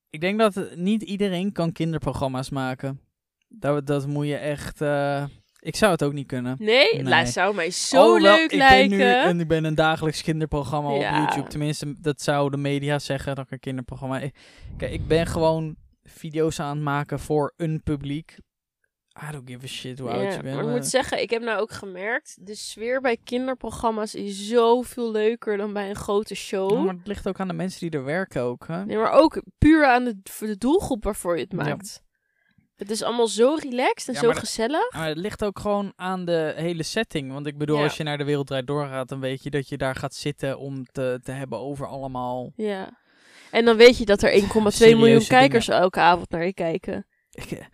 [0.10, 3.00] Ik denk dat niet iedereen kan kinderprogramma's maken.
[3.48, 4.82] Dat, dat moet je echt...
[4.82, 5.26] eh,
[5.60, 6.56] ik zou het ook niet kunnen.
[6.60, 7.26] Nee, Nee.
[7.26, 8.90] zou mij zo Alhoewel, leuk ik lijken.
[8.90, 11.22] Ben nu, en ik ben een dagelijks kinderprogramma Ja.
[11.24, 11.50] op YouTube.
[11.50, 14.20] Tenminste, dat zou de media zeggen dat ik een kinderprogramma...
[14.78, 18.38] Kijk, ik ben gewoon video's aan het maken voor een publiek.
[19.24, 20.56] I don't give a shit hoe oud Ja, je bent.
[20.56, 25.12] maar ik moet zeggen, ik heb nou ook gemerkt, de sfeer bij kinderprogramma's is zoveel
[25.12, 26.72] leuker dan bij een grote show.
[26.72, 28.68] Ja, maar het ligt ook aan de mensen die er werken ook.
[28.68, 28.86] Hè?
[28.86, 31.58] Nee, maar ook puur aan de, voor de doelgroep waarvoor je het Ja.
[31.64, 32.04] maakt.
[32.76, 34.92] Het is allemaal zo relaxed en Ja, zo maar gezellig.
[34.94, 37.32] Maar het ligt ook gewoon aan de hele setting.
[37.32, 37.84] Want ik bedoel, Ja.
[37.84, 40.58] als je naar de wereld draait doorgaat, dan weet je dat je daar gaat zitten
[40.60, 42.52] om te, te hebben over allemaal...
[42.56, 42.98] Ja.
[43.52, 44.48] En dan weet je dat er 1,2
[44.80, 47.06] miljoen kijkers elke avond naar je kijken.
[47.32, 47.66] Ik, eh,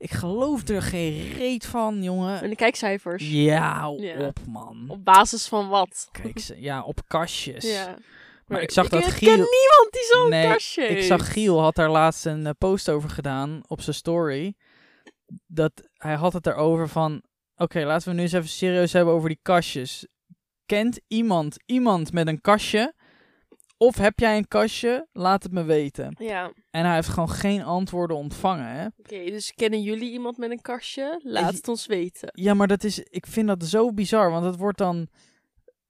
[0.00, 2.42] ik geloof er geen reet van, jongen.
[2.42, 3.30] En de kijkcijfers.
[3.30, 4.84] Ja, op, man.
[4.88, 6.08] Op basis van wat?
[6.12, 7.72] Kijk, ze- ja, op kastjes.
[7.72, 7.96] Ja.
[8.46, 9.28] Maar ik zag dat ik Giel...
[9.28, 11.06] ken niemand die zo'n Nee, kastje Ik heeft.
[11.06, 14.54] zag Giel had daar laatst een eh, post over gedaan op zijn story.
[15.46, 17.22] Dat hij had het erover van...
[17.56, 20.06] Oké, laten we nu eens even serieus hebben over die kastjes.
[20.66, 22.94] Kent iemand iemand met een kastje?
[23.82, 25.08] Of heb jij een kastje?
[25.12, 26.16] Laat het me weten.
[26.18, 28.86] Ja, En hij heeft gewoon geen antwoorden ontvangen, hè?
[28.86, 29.24] oké.
[29.30, 31.20] dus kennen jullie iemand met een kastje?
[31.22, 32.28] Laat het ons weten.
[32.32, 32.98] Ja, maar dat is...
[32.98, 35.08] Ik vind dat zo bizar, want het wordt dan...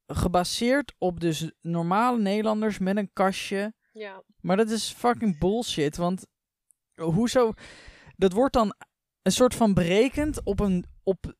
[0.06, 3.74] gebaseerd op dus normale Nederlanders met een kastje.
[3.92, 4.22] Ja.
[4.40, 6.26] Maar dat is fucking bullshit, want
[6.94, 7.52] hoezo...
[8.16, 8.74] Dat wordt dan
[9.22, 11.34] een soort van berekend op een, op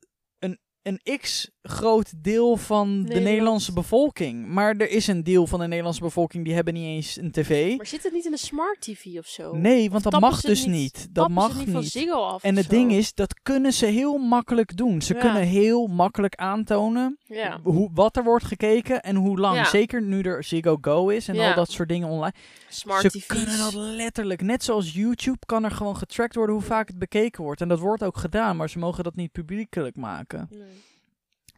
[0.82, 3.24] een, x groot deel van de Nederland.
[3.24, 4.46] Nederlandse bevolking.
[4.46, 7.76] Maar er is een deel van de Nederlandse bevolking die hebben niet eens een tv.
[7.76, 9.54] Maar zit het niet in een smart TV of zo?
[9.56, 11.08] Nee, want dat mag dus niet-.
[11.10, 11.82] Dat mag niet van.
[11.82, 12.70] Ziggo af En het zo?
[12.70, 15.02] ding is, dat kunnen ze heel makkelijk doen.
[15.02, 15.20] Ze Ja.
[15.20, 17.60] kunnen heel makkelijk aantonen Ja.
[17.62, 19.56] hoe, wat er wordt gekeken en hoe lang.
[19.56, 19.64] Ja.
[19.64, 22.34] Zeker nu er Ziggo Go is en al dat soort dingen online.
[22.68, 23.26] Smart ze TV's.
[23.26, 24.42] kunnen dat letterlijk.
[24.42, 27.60] Net zoals YouTube kan er gewoon getrackt worden hoe vaak het bekeken wordt.
[27.60, 30.48] En dat wordt ook gedaan, maar ze mogen dat niet publiekelijk maken.
[30.50, 30.68] Nee.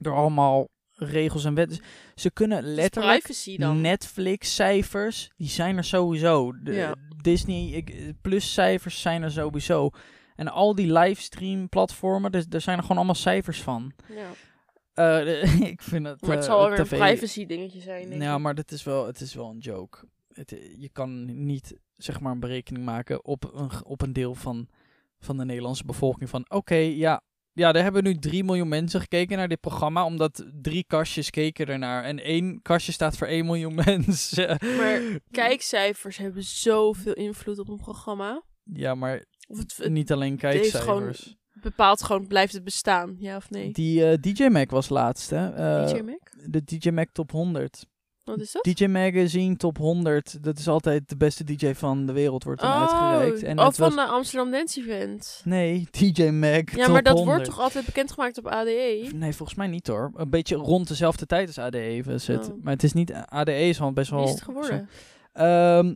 [0.02, 1.78] Door allemaal regels en wetten.
[2.14, 3.28] Ze kunnen letterlijk...
[3.74, 6.52] Netflix-cijfers, die zijn er sowieso.
[6.62, 6.94] De Ja.
[7.16, 7.84] Disney
[8.22, 9.90] Plus-cijfers zijn er sowieso.
[10.34, 13.92] En al die livestream-platformen, dus, daar zijn er gewoon allemaal cijfers van.
[14.08, 14.26] Ja.
[14.92, 16.20] Eh, de- ik vind het.
[16.20, 18.08] Maar het eh, zal weer een tv privacy dingetje zijn.
[18.08, 18.40] Denk Ja, ik.
[18.40, 19.98] maar dit is wel, het is wel een joke.
[20.32, 24.68] Het, je kan niet zeg maar een berekening maken op een, op een deel van,
[25.18, 26.30] van de Nederlandse bevolking.
[26.30, 27.20] Van oké, ja,
[27.52, 30.04] ja, er hebben nu 3 miljoen mensen gekeken naar dit programma.
[30.04, 32.04] Omdat drie kastjes keken ernaar.
[32.04, 34.48] En één kastje staat voor 1 miljoen mensen.
[34.76, 38.42] Maar kijkcijfers hebben zoveel invloed op een programma.
[38.72, 41.36] Ja, maar Of het, het niet alleen heeft gewoon- kijkcijfers.
[41.52, 43.72] bepaalt gewoon, blijft het bestaan, ja of nee?
[43.72, 45.48] Die eh, DJ Mag was laatst, hè?
[45.54, 46.20] Eh, DJ Mac?
[46.50, 47.86] De DJ Mag Top 100.
[48.24, 48.64] Wat is dat?
[48.64, 50.42] DJ Magazine Top 100.
[50.42, 53.42] Dat is altijd de beste DJ van de wereld, wordt dan oh, uitgereikt.
[53.42, 53.94] En oh, van was...
[53.94, 55.40] de Amsterdam Dance Event.
[55.44, 57.36] Nee, DJ Mag Ja, maar dat 100.
[57.36, 58.48] wordt toch altijd bekendgemaakt op E?
[58.48, 59.10] ADE?
[59.14, 60.10] Nee, volgens mij niet hoor.
[60.14, 62.50] Een beetje rond dezelfde tijd als ADE was het.
[62.50, 62.62] Oh.
[62.62, 63.12] Maar het is niet...
[63.12, 64.18] ADE is al best wel...
[64.18, 64.88] Wie is het geworden?
[65.32, 65.94] Ehm,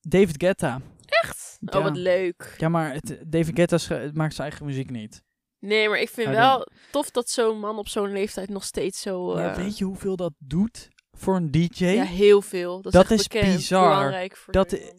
[0.00, 0.80] David Guetta.
[1.06, 1.56] Echt?
[1.60, 1.78] Ja.
[1.78, 2.54] Oh, wat leuk.
[2.58, 3.76] Ja, maar het, David Guetta
[4.12, 5.22] maakt zijn eigen muziek niet.
[5.58, 9.00] Nee, maar ik vind Hij wel tof dat zo'n man op zo'n leeftijd nog steeds
[9.00, 9.38] zo...
[9.38, 10.88] Ja, eh, weet je hoeveel dat doet
[11.20, 11.84] voor een DJ?
[11.84, 12.82] Ja, heel veel.
[12.82, 13.88] Dat, Dat is, bekend, bizar.
[13.88, 14.92] belangrijk voor Dat-.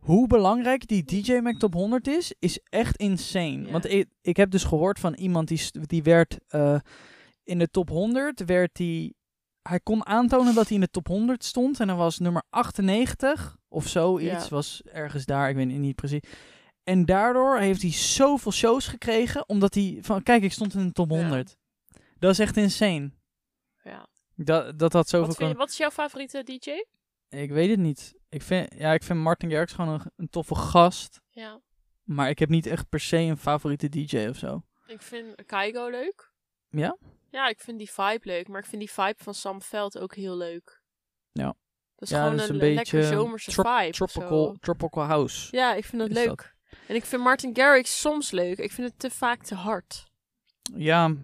[0.00, 3.62] Hoe belangrijk die DJ Mac Top 100 is, is echt insane.
[3.64, 3.70] Ja.
[3.70, 6.78] Want ik, ik heb dus gehoord van iemand die, die werd eh,
[7.44, 9.16] in de top 100, werd die,
[9.62, 13.56] hij kon aantonen dat hij in de top 100 stond en hij was nummer 98
[13.68, 14.48] of zoiets, Ja.
[14.48, 16.20] was ergens daar, ik weet niet precies.
[16.84, 20.92] En daardoor heeft hij zoveel shows gekregen, omdat hij van, kijk, ik stond in de
[20.92, 21.16] top Ja.
[21.16, 21.56] 100.
[22.18, 23.10] Dat is echt insane.
[23.82, 24.06] Ja.
[24.44, 26.70] Dat dat, dat zoveel Wat, je- wat is jouw favoriete DJ?
[27.28, 28.14] Ik weet het niet.
[28.28, 31.20] Ik vind, ja, ik vind Martin Garrix gewoon een, een toffe gast.
[31.30, 31.60] Ja.
[32.02, 34.62] Maar ik heb niet echt per se een favoriete DJ of zo.
[34.86, 36.32] Ik vind Kaigo leuk.
[36.70, 36.96] Ja?
[37.30, 38.48] Ja, ik vind die vibe leuk.
[38.48, 40.82] Maar ik vind die vibe van Sam Veld ook heel leuk.
[41.32, 41.44] Ja.
[41.94, 43.90] Dat is Ja, gewoon dat is een, beetje lekker zomerse trop- vibe.
[43.92, 45.56] Tropical, tropical House.
[45.56, 46.26] Ja, ik vind dat leuk.
[46.26, 46.52] dat.
[46.86, 48.58] En ik vind Martin Garrix soms leuk.
[48.58, 50.06] Ik vind het te vaak te hard.
[50.76, 51.14] Ja,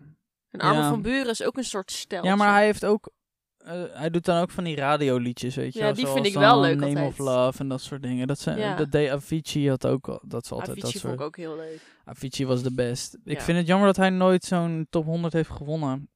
[0.60, 0.88] En Ja.
[0.88, 2.24] van Buren is ook een soort stijl.
[2.24, 3.10] ja maar hij heeft ook...
[3.58, 6.60] eh, hij doet dan ook van die radioliedjes, weet je Ja, die vind ik wel
[6.60, 7.06] leuk Name altijd.
[7.08, 8.26] of Love en dat soort dingen.
[8.26, 8.76] Dat, zijn, Ja.
[8.76, 11.20] dat deed Avicii had ook al- dat is altijd Avicii dat vond soort...
[11.20, 11.80] ik ook heel leuk.
[12.04, 13.16] Avicii was de best.
[13.24, 16.08] Ik vind het jammer dat hij nooit zo'n top 100 heeft gewonnen.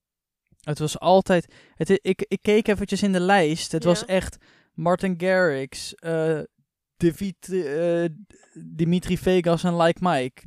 [0.60, 1.54] Het was altijd...
[1.74, 3.72] Het, ik, ik keek eventjes in de lijst.
[3.72, 4.36] Het was echt
[4.74, 6.38] Martin Garrix, eh
[6.96, 8.04] David, eh,
[8.54, 10.42] Dimitri Vegas en Like Mike.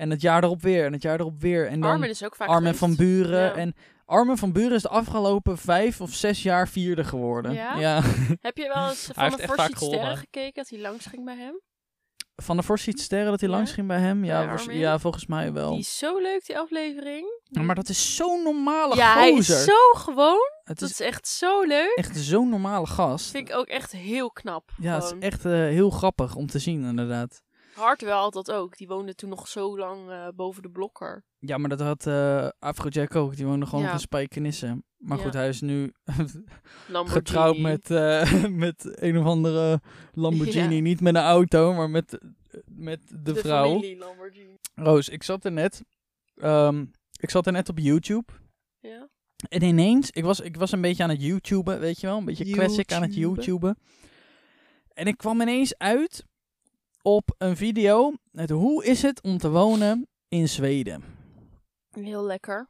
[0.00, 1.66] En het jaar erop weer en het jaar erop weer.
[1.68, 2.78] En dan Armin is ook vaak Armin geweest.
[2.78, 3.40] van Buren.
[3.44, 3.54] Ja.
[3.54, 7.52] En Armin van Buren is de afgelopen vijf of zes jaar vierde geworden.
[7.52, 8.02] Ja?
[8.40, 11.60] Heb je wel eens van de Forsyth Sterren gekeken dat hij langs ging bij hem?
[12.36, 13.54] Van de Forsyth Sterren dat hij Ja?
[13.54, 14.24] langs ging bij hem?
[14.24, 15.70] Ja, Bij ja volgens mij wel.
[15.70, 17.26] Die is zo leuk, die aflevering.
[17.42, 19.56] Ja, maar dat is zo'n normale ja, hij gozer.
[19.56, 20.50] is zo gewoon.
[20.64, 21.92] Het Dat is is echt zo leuk.
[21.94, 23.30] echt zo'n normale gast.
[23.30, 24.70] vind ik ook echt heel knap.
[24.78, 27.42] Ja, het is echt eh, heel grappig om te zien inderdaad.
[27.80, 28.76] Hartwell dat ook.
[28.76, 31.24] Die woonde toen nog zo lang eh, boven de blokker.
[31.38, 33.36] Ja, maar dat had eh Afrojack ook.
[33.36, 33.90] Die woonde gewoon Ja.
[33.90, 34.84] van Spijkenissen.
[34.96, 35.24] Maar Ja.
[35.24, 35.92] goed, hij is nu
[36.92, 39.80] getrouwd met, eh, met een of andere
[40.12, 40.74] Lamborghini.
[40.74, 40.80] Ja.
[40.80, 42.18] Niet met een auto, maar met,
[42.66, 43.82] met de, de vrouw.
[44.74, 45.82] Roos, ik zat er net.
[46.36, 46.84] ehm,
[47.20, 48.32] ik zat er net op YouTube.
[48.78, 49.08] Ja.
[49.48, 52.18] En ineens, ik was, ik was een beetje aan het YouTuben, weet je wel.
[52.18, 53.14] Een beetje classic aan het.
[53.14, 53.78] YouTuben.
[54.92, 56.26] En ik kwam ineens uit
[57.02, 61.04] op een video met hoe is het om te wonen in Zweden.
[61.90, 62.68] Heel lekker.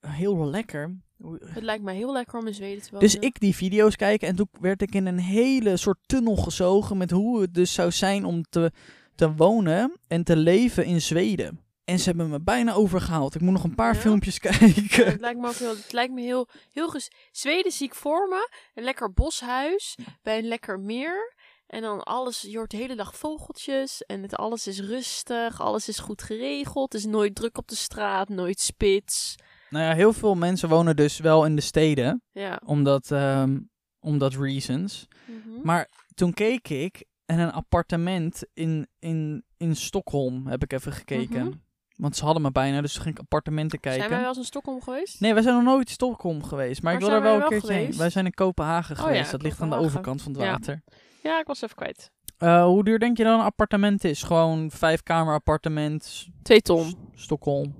[0.00, 0.96] Heel lekker.
[1.44, 3.08] Het lijkt mij heel lekker om in Zweden te wonen.
[3.08, 6.96] Dus ik die video's kijken en toen werd ik in een hele soort tunnel gezogen
[6.96, 8.72] met hoe het dus zou zijn om te,
[9.14, 11.60] te wonen en te leven in Zweden.
[11.84, 13.34] En ze hebben me bijna overgehaald.
[13.34, 14.00] Ik moet nog een paar Ja?
[14.00, 15.06] filmpjes Ja, kijken.
[15.06, 16.94] het lijkt me ook heel, het lijkt me heel, heel.
[17.30, 18.48] Zweden zie ik voor me.
[18.74, 21.34] Een lekker boshuis bij een lekker meer.
[21.66, 24.02] En dan alles, je hoort de hele dag vogeltjes.
[24.02, 26.94] En het, alles is rustig, alles is goed geregeld.
[26.94, 29.34] Is nooit druk op de straat, nooit spits.
[29.70, 32.60] Nou ja, heel veel mensen wonen dus wel in de steden, Ja.
[32.64, 33.58] omdat, ehm,
[34.00, 35.06] omdat reasons.
[35.24, 35.60] Mhm.
[35.62, 41.44] Maar toen keek ik en een appartement in, in, in Stockholm heb ik even gekeken.
[41.44, 41.52] Mhm.
[41.96, 44.00] Want ze hadden me bijna, dus toen ging ik appartementen kijken.
[44.00, 45.20] Zijn wij wel eens in Stockholm geweest?
[45.20, 46.82] Nee, wij zijn nog nooit in Stockholm geweest.
[46.82, 47.96] Maar ik wil er wel een keertje heen.
[47.96, 49.24] Wij zijn in Kopenhagen Oh geweest.
[49.24, 50.82] ja, dat ligt aan de overkant van het water.
[50.86, 50.92] Ja,
[51.38, 52.10] ik was even kwijt.
[52.38, 54.22] Eh, hoe duur denk je dan een appartement is?
[54.22, 56.94] Gewoon vijf kamer appartement, Twee ton.
[57.14, 57.74] Stockholm.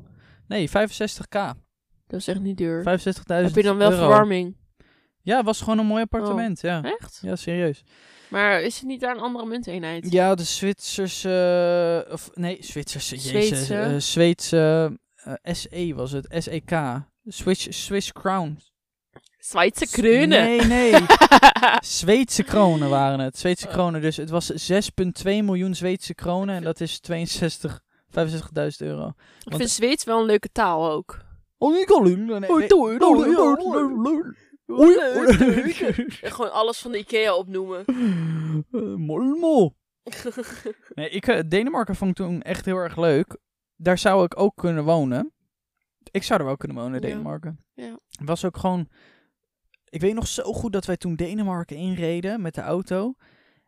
[0.47, 0.73] Nee, 65k.
[0.73, 1.63] 65.000
[2.07, 2.85] Dat is echt niet duur.
[2.85, 3.27] euro.
[3.27, 4.57] Heb je dan wel verwarming?
[5.23, 6.83] Ja, het was gewoon een mooi appartement, ja.
[6.83, 7.19] Echt?
[7.23, 7.83] Ja, serieus.
[8.29, 10.13] Maar is het niet daar een andere munteenheid?
[10.13, 12.07] Ja, de Zwitserse...
[12.11, 13.67] Of, nee, Zwitserse, jezus.
[13.67, 13.75] Zweedse.
[13.77, 16.27] eh, Zweedse eh, SE was het.
[16.39, 16.71] SEK.
[17.25, 18.59] Swiss, Swiss crown.
[19.47, 20.29] Zweedse kronen.
[20.29, 20.93] Nee, nee.
[21.81, 23.39] Zweedse kronen waren het.
[23.39, 23.73] Zweedse Oh.
[23.73, 24.01] kronen.
[24.01, 26.55] Dus het was 6,2 miljoen Zweedse kronen.
[26.55, 27.81] En dat is 62,
[28.11, 28.21] 65.000
[28.79, 29.13] euro.
[29.45, 31.19] ik vind Zweeds wel een leuke taal ook.
[31.59, 31.89] Oh, ik
[36.33, 37.85] gewoon alles van de Ikea opnoemen.
[39.07, 39.75] Molmo.
[40.95, 43.37] Nee, ik, eh, Denemarken vond ik toen echt heel erg leuk.
[43.77, 45.33] Daar zou ik ook kunnen wonen.
[46.11, 47.15] Ik zou er wel kunnen wonen, in Ja.
[47.15, 47.65] Denemarken.
[47.75, 47.99] Ja.
[48.11, 48.89] Het was ook gewoon...
[49.89, 53.15] Ik weet nog zo goed dat wij toen Denemarken inreden met de auto.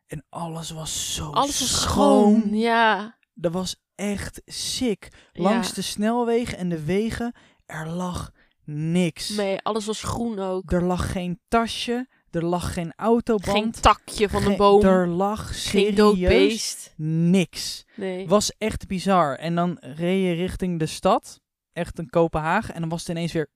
[0.06, 2.40] En alles was zo Alles was schoon.
[2.42, 2.58] schoon.
[2.58, 3.16] Ja.
[3.34, 5.08] Dat was echt sick.
[5.32, 5.74] Langs Ja.
[5.74, 7.34] de snelwegen en de wegen,
[7.66, 8.30] er lag
[8.64, 9.28] niks.
[9.28, 10.72] Nee, alles was groen ook.
[10.72, 13.58] Er lag geen tasje, er lag geen autoband.
[13.58, 14.82] Geen takje van een boom.
[14.82, 16.92] Er lag serieus beest.
[16.96, 17.84] niks.
[17.96, 18.28] Nee.
[18.28, 19.34] Was echt bizar.
[19.36, 21.40] En dan reed je richting de stad,
[21.72, 23.50] echt een Kopenhagen, en dan was het ineens weer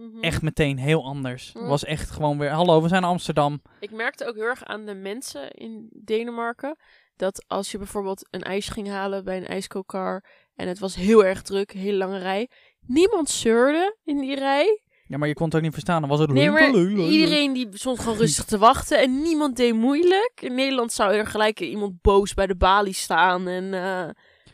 [0.00, 0.20] Mhm.
[0.20, 1.52] echt meteen heel anders.
[1.52, 1.66] Mm.
[1.66, 3.62] Was echt gewoon weer, hallo, we zijn in Amsterdam.
[3.80, 6.76] Ik merkte ook heel erg aan de mensen in Denemarken.
[7.16, 10.24] Dat als je bijvoorbeeld een ijs ging halen bij een ijskookkar.
[10.54, 12.48] En het was heel erg druk, een hele lange rij.
[12.86, 14.80] Niemand zeurde in die rij.
[15.06, 16.00] Ja, maar je kon het ook niet verstaan.
[16.00, 16.32] Dan was het...
[16.32, 18.98] Nee, maar iedereen die stond gewoon rustig te wachten.
[18.98, 20.32] En niemand deed moeilijk.
[20.40, 23.48] In Nederland zou er gelijk iemand boos bij de balie staan.
[23.48, 24.08] En eh,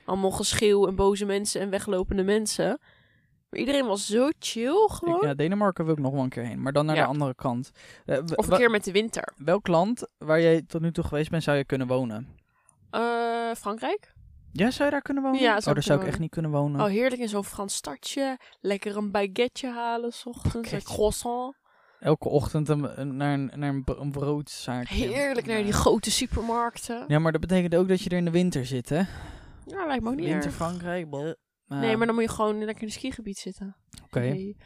[0.05, 2.81] allemaal geschreeuw en boze mensen en weglopende mensen.
[3.57, 5.17] Maar iedereen was zo chill gewoon.
[5.17, 6.63] Ik- ja, Denemarken wil ik nog wel een keer heen.
[6.63, 7.03] Maar dan naar Ja.
[7.03, 7.71] de andere kant.
[8.07, 9.33] W- of een keer met de winter.
[9.37, 12.29] Welk land waar jij tot nu toe geweest bent, zou je kunnen wonen?
[12.91, 13.01] Eh,
[13.57, 14.13] Frankrijk?
[14.53, 15.41] Ja, zou je daar kunnen wonen?
[15.41, 16.81] Ja, zou oh, daar zou ik echt niet kunnen wonen.
[16.81, 18.39] Oh, heerlijk in zo'n Frans stadje.
[18.61, 20.73] Lekker een baguette halen, s ochtends.
[20.73, 21.55] Een croissant.
[22.01, 24.95] Elke ochtend een, een- naar, een, naar een, bro- een broodzaakje.
[24.95, 27.05] Heerlijk naar die grote supermarkten.
[27.09, 29.03] Ja, maar dat betekent ook dat je er in de winter zit, hè?
[29.67, 30.55] Ja, lijkt me ook niet Winter erg.
[30.55, 31.11] Frankrijk.
[31.11, 31.33] bleh.
[31.67, 33.77] Nee, ja, maar dan moet je gewoon lekker in een skigebied zitten.
[34.05, 34.57] Oké, Nee.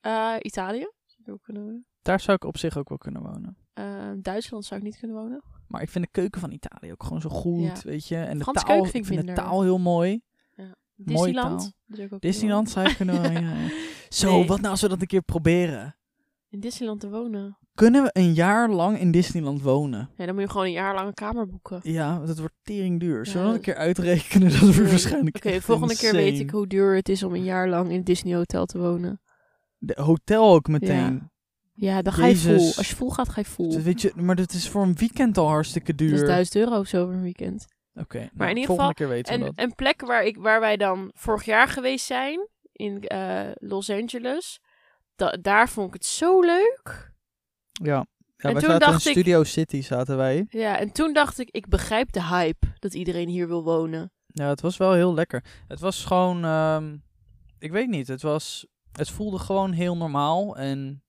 [0.00, 0.88] Eh, Italië?
[1.06, 1.86] Zou ik ook kunnen wonen.
[2.02, 3.56] daar zou ik op zich ook wel kunnen wonen.
[3.72, 5.42] Eh, Duitsland zou ik niet kunnen wonen.
[5.68, 7.74] Maar ik vind de keuken van Italië ook gewoon zo goed, Ja.
[7.82, 8.16] weet je.
[8.16, 10.20] En de Franse taal, ik vind ik vind de taal heel mooi.
[10.96, 11.60] Disneyland?
[11.60, 11.72] taal.
[11.96, 13.42] Zou ik Disneyland zou je kunnen wonen.
[13.42, 13.68] ja, ja.
[14.08, 14.46] Zo, Nee.
[14.46, 15.96] wat nou als we dat een keer proberen?
[16.54, 17.58] In Disneyland te wonen.
[17.74, 20.10] Kunnen we een jaar lang in Disneyland wonen?
[20.16, 21.80] Ja, dan moet je gewoon een jaar lang een kamer boeken.
[21.82, 23.26] Ja, want het wordt tering duur.
[23.26, 26.50] Zullen we Ja, een dat- keer uitrekenen dat we waarschijnlijk Oké, volgende keer weet ik
[26.50, 29.20] hoe duur het is om een jaar lang in het Disney Hotel te wonen.
[29.78, 31.30] De hotel ook meteen.
[31.72, 32.72] Ja, dan ga je vol.
[32.76, 33.70] Als je vol gaat, ga je vol.
[33.70, 36.10] Dus weet je, maar dat is voor een weekend al hartstikke duur.
[36.10, 37.66] Dat is 1000 euro of zo voor een weekend.
[37.94, 39.64] Oké, nou, in ieder volgende geval- keer weten we En dat.
[39.64, 44.60] een plek waar, ik, waar wij dan vorig jaar geweest zijn, in eh, Los Angeles,
[45.16, 47.12] da- daar vond ik het zo leuk.
[47.72, 50.46] Ja, ja wij toen zaten in ik- Studio City, zaten wij.
[50.48, 54.12] Ja, en toen dacht ik, ik begrijp de hype dat iedereen hier wil wonen.
[54.26, 55.44] Ja, het was wel heel lekker.
[55.68, 56.96] Het was gewoon, ehm,
[57.58, 61.02] ik weet niet, het was, het voelde gewoon heel normaal en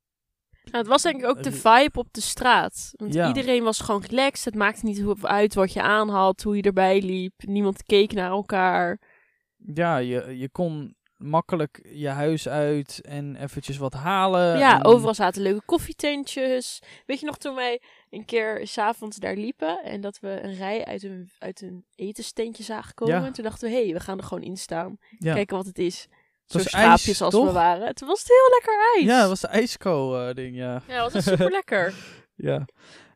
[0.63, 2.91] Nou, het was denk ik ook de Ri- vibe op de straat.
[2.95, 3.27] Want Ja.
[3.27, 4.45] iedereen was gewoon relaxed.
[4.45, 7.33] Het maakte niet uit wat je aan had, hoe je erbij liep.
[7.37, 8.99] Niemand keek naar elkaar.
[9.73, 14.57] ja, je, je kon makkelijk je huis uit en eventjes wat halen.
[14.57, 16.81] ja, en- overal zaten leuke koffietentjes.
[17.05, 20.85] Weet je nog toen wij een keer s'avonds daar liepen en dat we een rij
[20.85, 23.15] uit een, uit een etenstentje zagen komen?
[23.19, 23.25] Ja.
[23.25, 24.97] En toen dachten we, hé, hey, we gaan er gewoon in staan.
[25.19, 25.33] Ja.
[25.33, 26.07] Kijken wat het is.
[26.45, 27.45] Zo schaapjes ijs, als toch?
[27.45, 27.95] we waren.
[27.95, 29.05] Toen was het heel lekker ijs.
[29.05, 30.81] Ja, dat was de ijsko-ding, ja.
[30.87, 31.93] Ja, dat was super lekker.
[32.37, 32.65] Ja.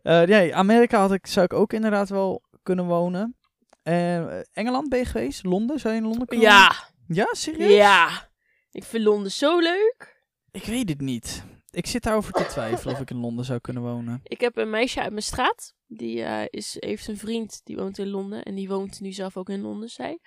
[0.02, 3.36] Eh nee, Amerika had ik, zou ik ook inderdaad wel kunnen wonen.
[3.84, 5.44] Eh, Engeland ben je geweest?
[5.46, 5.80] Londen?
[5.80, 6.68] Zou je in Londen kunnen wonen?
[7.12, 7.72] Ja, serieus?
[7.72, 8.30] ja.
[8.72, 10.24] Ik vind Londen zo leuk.
[10.52, 11.44] Ik weet het niet.
[11.72, 14.20] Ik zit daarover te twijfelen of ik in Londen zou kunnen wonen.
[14.24, 15.74] Ik heb een meisje uit mijn straat.
[15.88, 18.44] Die eh, is, heeft een vriend die woont in Londen.
[18.44, 20.20] En die woont nu zelf ook in Londen, zij.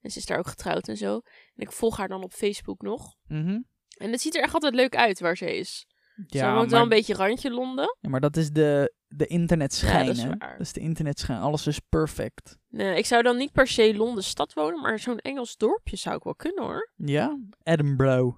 [0.00, 1.14] En ze is daar ook getrouwd en zo.
[1.54, 3.16] En ik volg haar dan op Facebook nog.
[3.26, 3.60] Mhm.
[3.96, 5.86] En het ziet er echt altijd leuk uit waar ze is.
[6.26, 7.96] Ja, woont wel een beetje randje Londen.
[8.00, 10.28] ja, maar dat is de, de internetschijn, Ja, dat is hè?
[10.28, 10.52] waar.
[10.52, 11.40] Dat is de internetschijn.
[11.40, 12.58] Alles is perfect.
[12.68, 14.80] Nee, ik zou dan niet per se Londen stad wonen.
[14.80, 16.90] Maar zo'n Engels dorpje zou ik wel kunnen hoor.
[16.96, 17.38] Ja?
[17.62, 18.36] Edinburgh.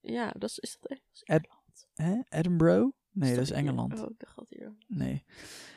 [0.00, 1.48] Ja, dat is, is dat Ed-.
[1.94, 2.20] Hè?
[2.28, 2.90] Edinburgh?
[3.10, 3.58] Nee, dat is hier?
[3.58, 4.00] Engeland.
[4.00, 4.76] Oh, ik dacht dat hier.
[4.86, 5.24] Nee.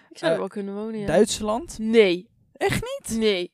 [0.10, 1.06] Ik zou er Eh, wel kunnen wonen, ja.
[1.08, 1.78] Duitsland?
[1.80, 2.30] Nee.
[2.54, 3.18] Echt niet?
[3.20, 3.54] Nee.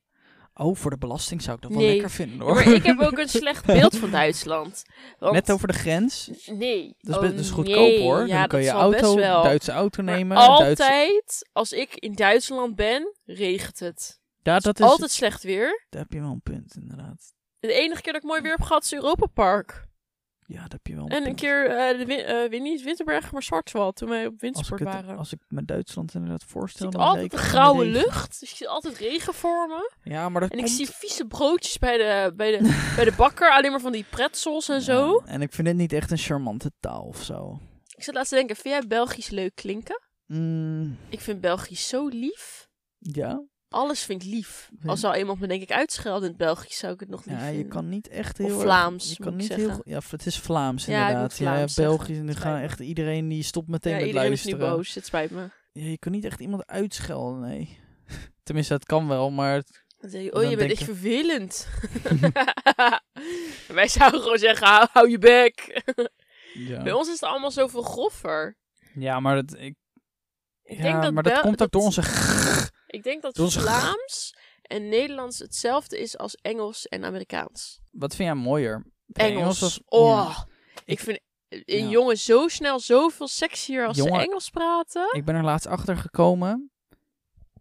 [0.60, 1.92] Oh, voor de belasting zou ik dat wel Nee.
[1.92, 2.54] lekker vinden hoor.
[2.56, 4.84] maar ik heb ook een slecht beeld van Duitsland.
[5.20, 6.30] Want, Net over de grens.
[6.46, 6.96] Nee.
[7.00, 8.02] Dat is, Oh, best, dat is goedkoop nee.
[8.02, 8.28] hoor.
[8.28, 9.16] Ja, Dan kan dat je auto.
[9.16, 10.38] Duitse auto Maar nemen.
[10.38, 14.20] altijd, als ik in Duitsland ben, regent het.
[14.44, 14.86] Ja, dat is...
[14.86, 15.86] Altijd slecht weer.
[15.90, 17.34] Daar heb je wel een punt inderdaad.
[17.60, 19.87] De enige keer dat ik mooi weer heb gehad is Europa Park.
[20.50, 22.82] Ja, daar heb je wel een En een keer, eh de Win- eh, Win- niet
[22.84, 25.18] Winterberg, maar Schwarzwald, toen wij op als ik, het, waren.
[25.18, 26.92] als ik me Duitsland inderdaad Ik voorstel...
[26.92, 28.40] zie dan altijd de grauwe lucht.
[28.40, 29.92] Dus ik zie altijd regen voor me.
[30.04, 32.64] Ja, maar dat En ik zie vieze broodjes bij de, bij, de,
[32.96, 33.50] bij de bakker.
[33.52, 35.18] Alleen maar van die pretzels en zo.
[35.26, 37.60] En ik vind het niet echt een charmante taal of zo.
[37.96, 40.02] Ik zat laatst te denken, vind jij Belgisch leuk klinken?
[40.26, 42.68] Mm, Ik vind Belgisch zo lief.
[42.98, 43.44] ja?
[43.78, 44.70] Alles vind ik lief.
[44.86, 47.40] Als zou iemand me denk ik uitschelden in het Belgisch, zou ik het nog lief
[47.40, 49.70] Ja, je kan niet echt heel Vlaams, Je kan niet zeggen.
[49.70, 49.82] heel...
[49.84, 51.38] Ja, het is Vlaams inderdaad.
[51.38, 51.74] Ja, Vlaams.
[51.74, 52.18] Belgisch.
[52.18, 54.60] En nu Spijt gaan echt iedereen die stopt meteen Ja, met iedereen luisteren.
[54.60, 54.94] is nu boos.
[54.94, 55.50] Het spijt me.
[55.72, 57.78] Ja, je kan niet echt iemand uitschelden, nee.
[58.44, 59.54] Tenminste, het kan wel, maar...
[59.56, 61.68] het- Dan zeg je, Dan oh, je bent echt vervelend.
[63.68, 65.82] Wij zouden gewoon zeggen, hou, hou je bek.
[66.54, 68.58] Ja, Bij ons is het allemaal zoveel groffer.
[68.94, 69.60] ja maar dat...
[69.60, 69.76] Ik,
[70.64, 72.02] Ik ja, denk dat maar dat komt ook door onze...
[72.88, 77.80] Ik denk dat Vlaams en Nederlands hetzelfde is als Engels en Amerikaans.
[77.92, 78.86] Wat vind jij mooier?
[79.14, 79.64] Engels.
[79.64, 80.38] of- oh,
[80.76, 81.20] Ik- ik vind
[81.50, 81.90] een Ja.
[81.90, 85.10] jongen zo snel zoveel sexier als Jongen- ze Engels praten.
[85.12, 86.72] Ik ben er laatst achter gekomen.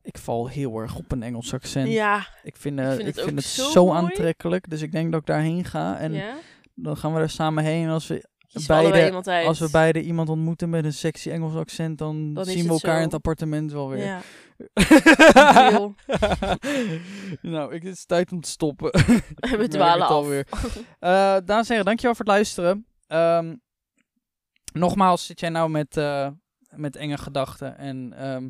[0.03, 1.89] Ik val heel erg op een Engels accent.
[1.89, 4.71] Ja, Ik vind, eh, Ik ik vind vind het zo aantrekkelijk.
[4.71, 5.99] Dus ik denk dat ik daarheen ga.
[5.99, 6.35] En ja.
[6.75, 7.85] dan gaan we er samen heen.
[7.85, 11.99] En als we, Kies beide- als we beide iemand ontmoeten met een sexy Engels accent,
[11.99, 12.97] dan, zien we elkaar zo.
[12.99, 14.23] in het appartement wel weer.
[17.43, 18.91] Nou, ik, het is tijd om te stoppen.
[19.59, 20.11] We dwalen af.
[20.11, 20.47] alweer.
[20.99, 22.87] Eh dames en heren, dankjewel voor het luisteren.
[23.07, 23.57] Ehm,
[24.73, 26.29] nogmaals, zit jij nou met, eh,
[26.75, 28.49] met enge gedachten en ehm,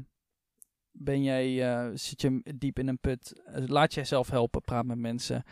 [0.91, 3.43] ben jij, eh, zit je diep in een put?
[3.47, 5.43] Laat jezelf helpen, praat met mensen.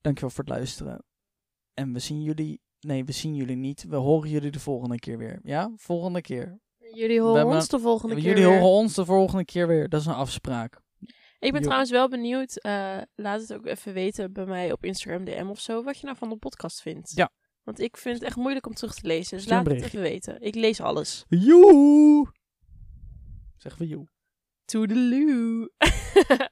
[0.00, 1.04] Dankjewel voor het luisteren.
[1.74, 3.84] En we zien jullie, nee, we zien jullie niet.
[3.88, 5.38] We horen jullie de volgende keer weer.
[5.42, 6.58] Ja, volgende keer.
[6.92, 8.52] Jullie horen ons de volgende keer jullie weer.
[8.58, 9.88] horen ons de volgende keer weer.
[9.88, 10.80] Dat is een afspraak.
[11.38, 11.60] Ik ben Jo.
[11.66, 12.56] trouwens wel benieuwd.
[12.56, 15.82] eh, laat het ook even weten bij mij op Instagram DM of zo.
[15.82, 17.12] Wat je nou van de podcast vindt.
[17.14, 17.30] Ja.
[17.62, 19.36] Want ik vind het echt moeilijk om terug te lezen.
[19.36, 20.40] Dus laat het even weten.
[20.40, 21.24] Ik lees alles.
[21.28, 22.26] Joe!
[23.56, 24.06] Zeggen we joe.
[24.64, 25.70] Toedeloe.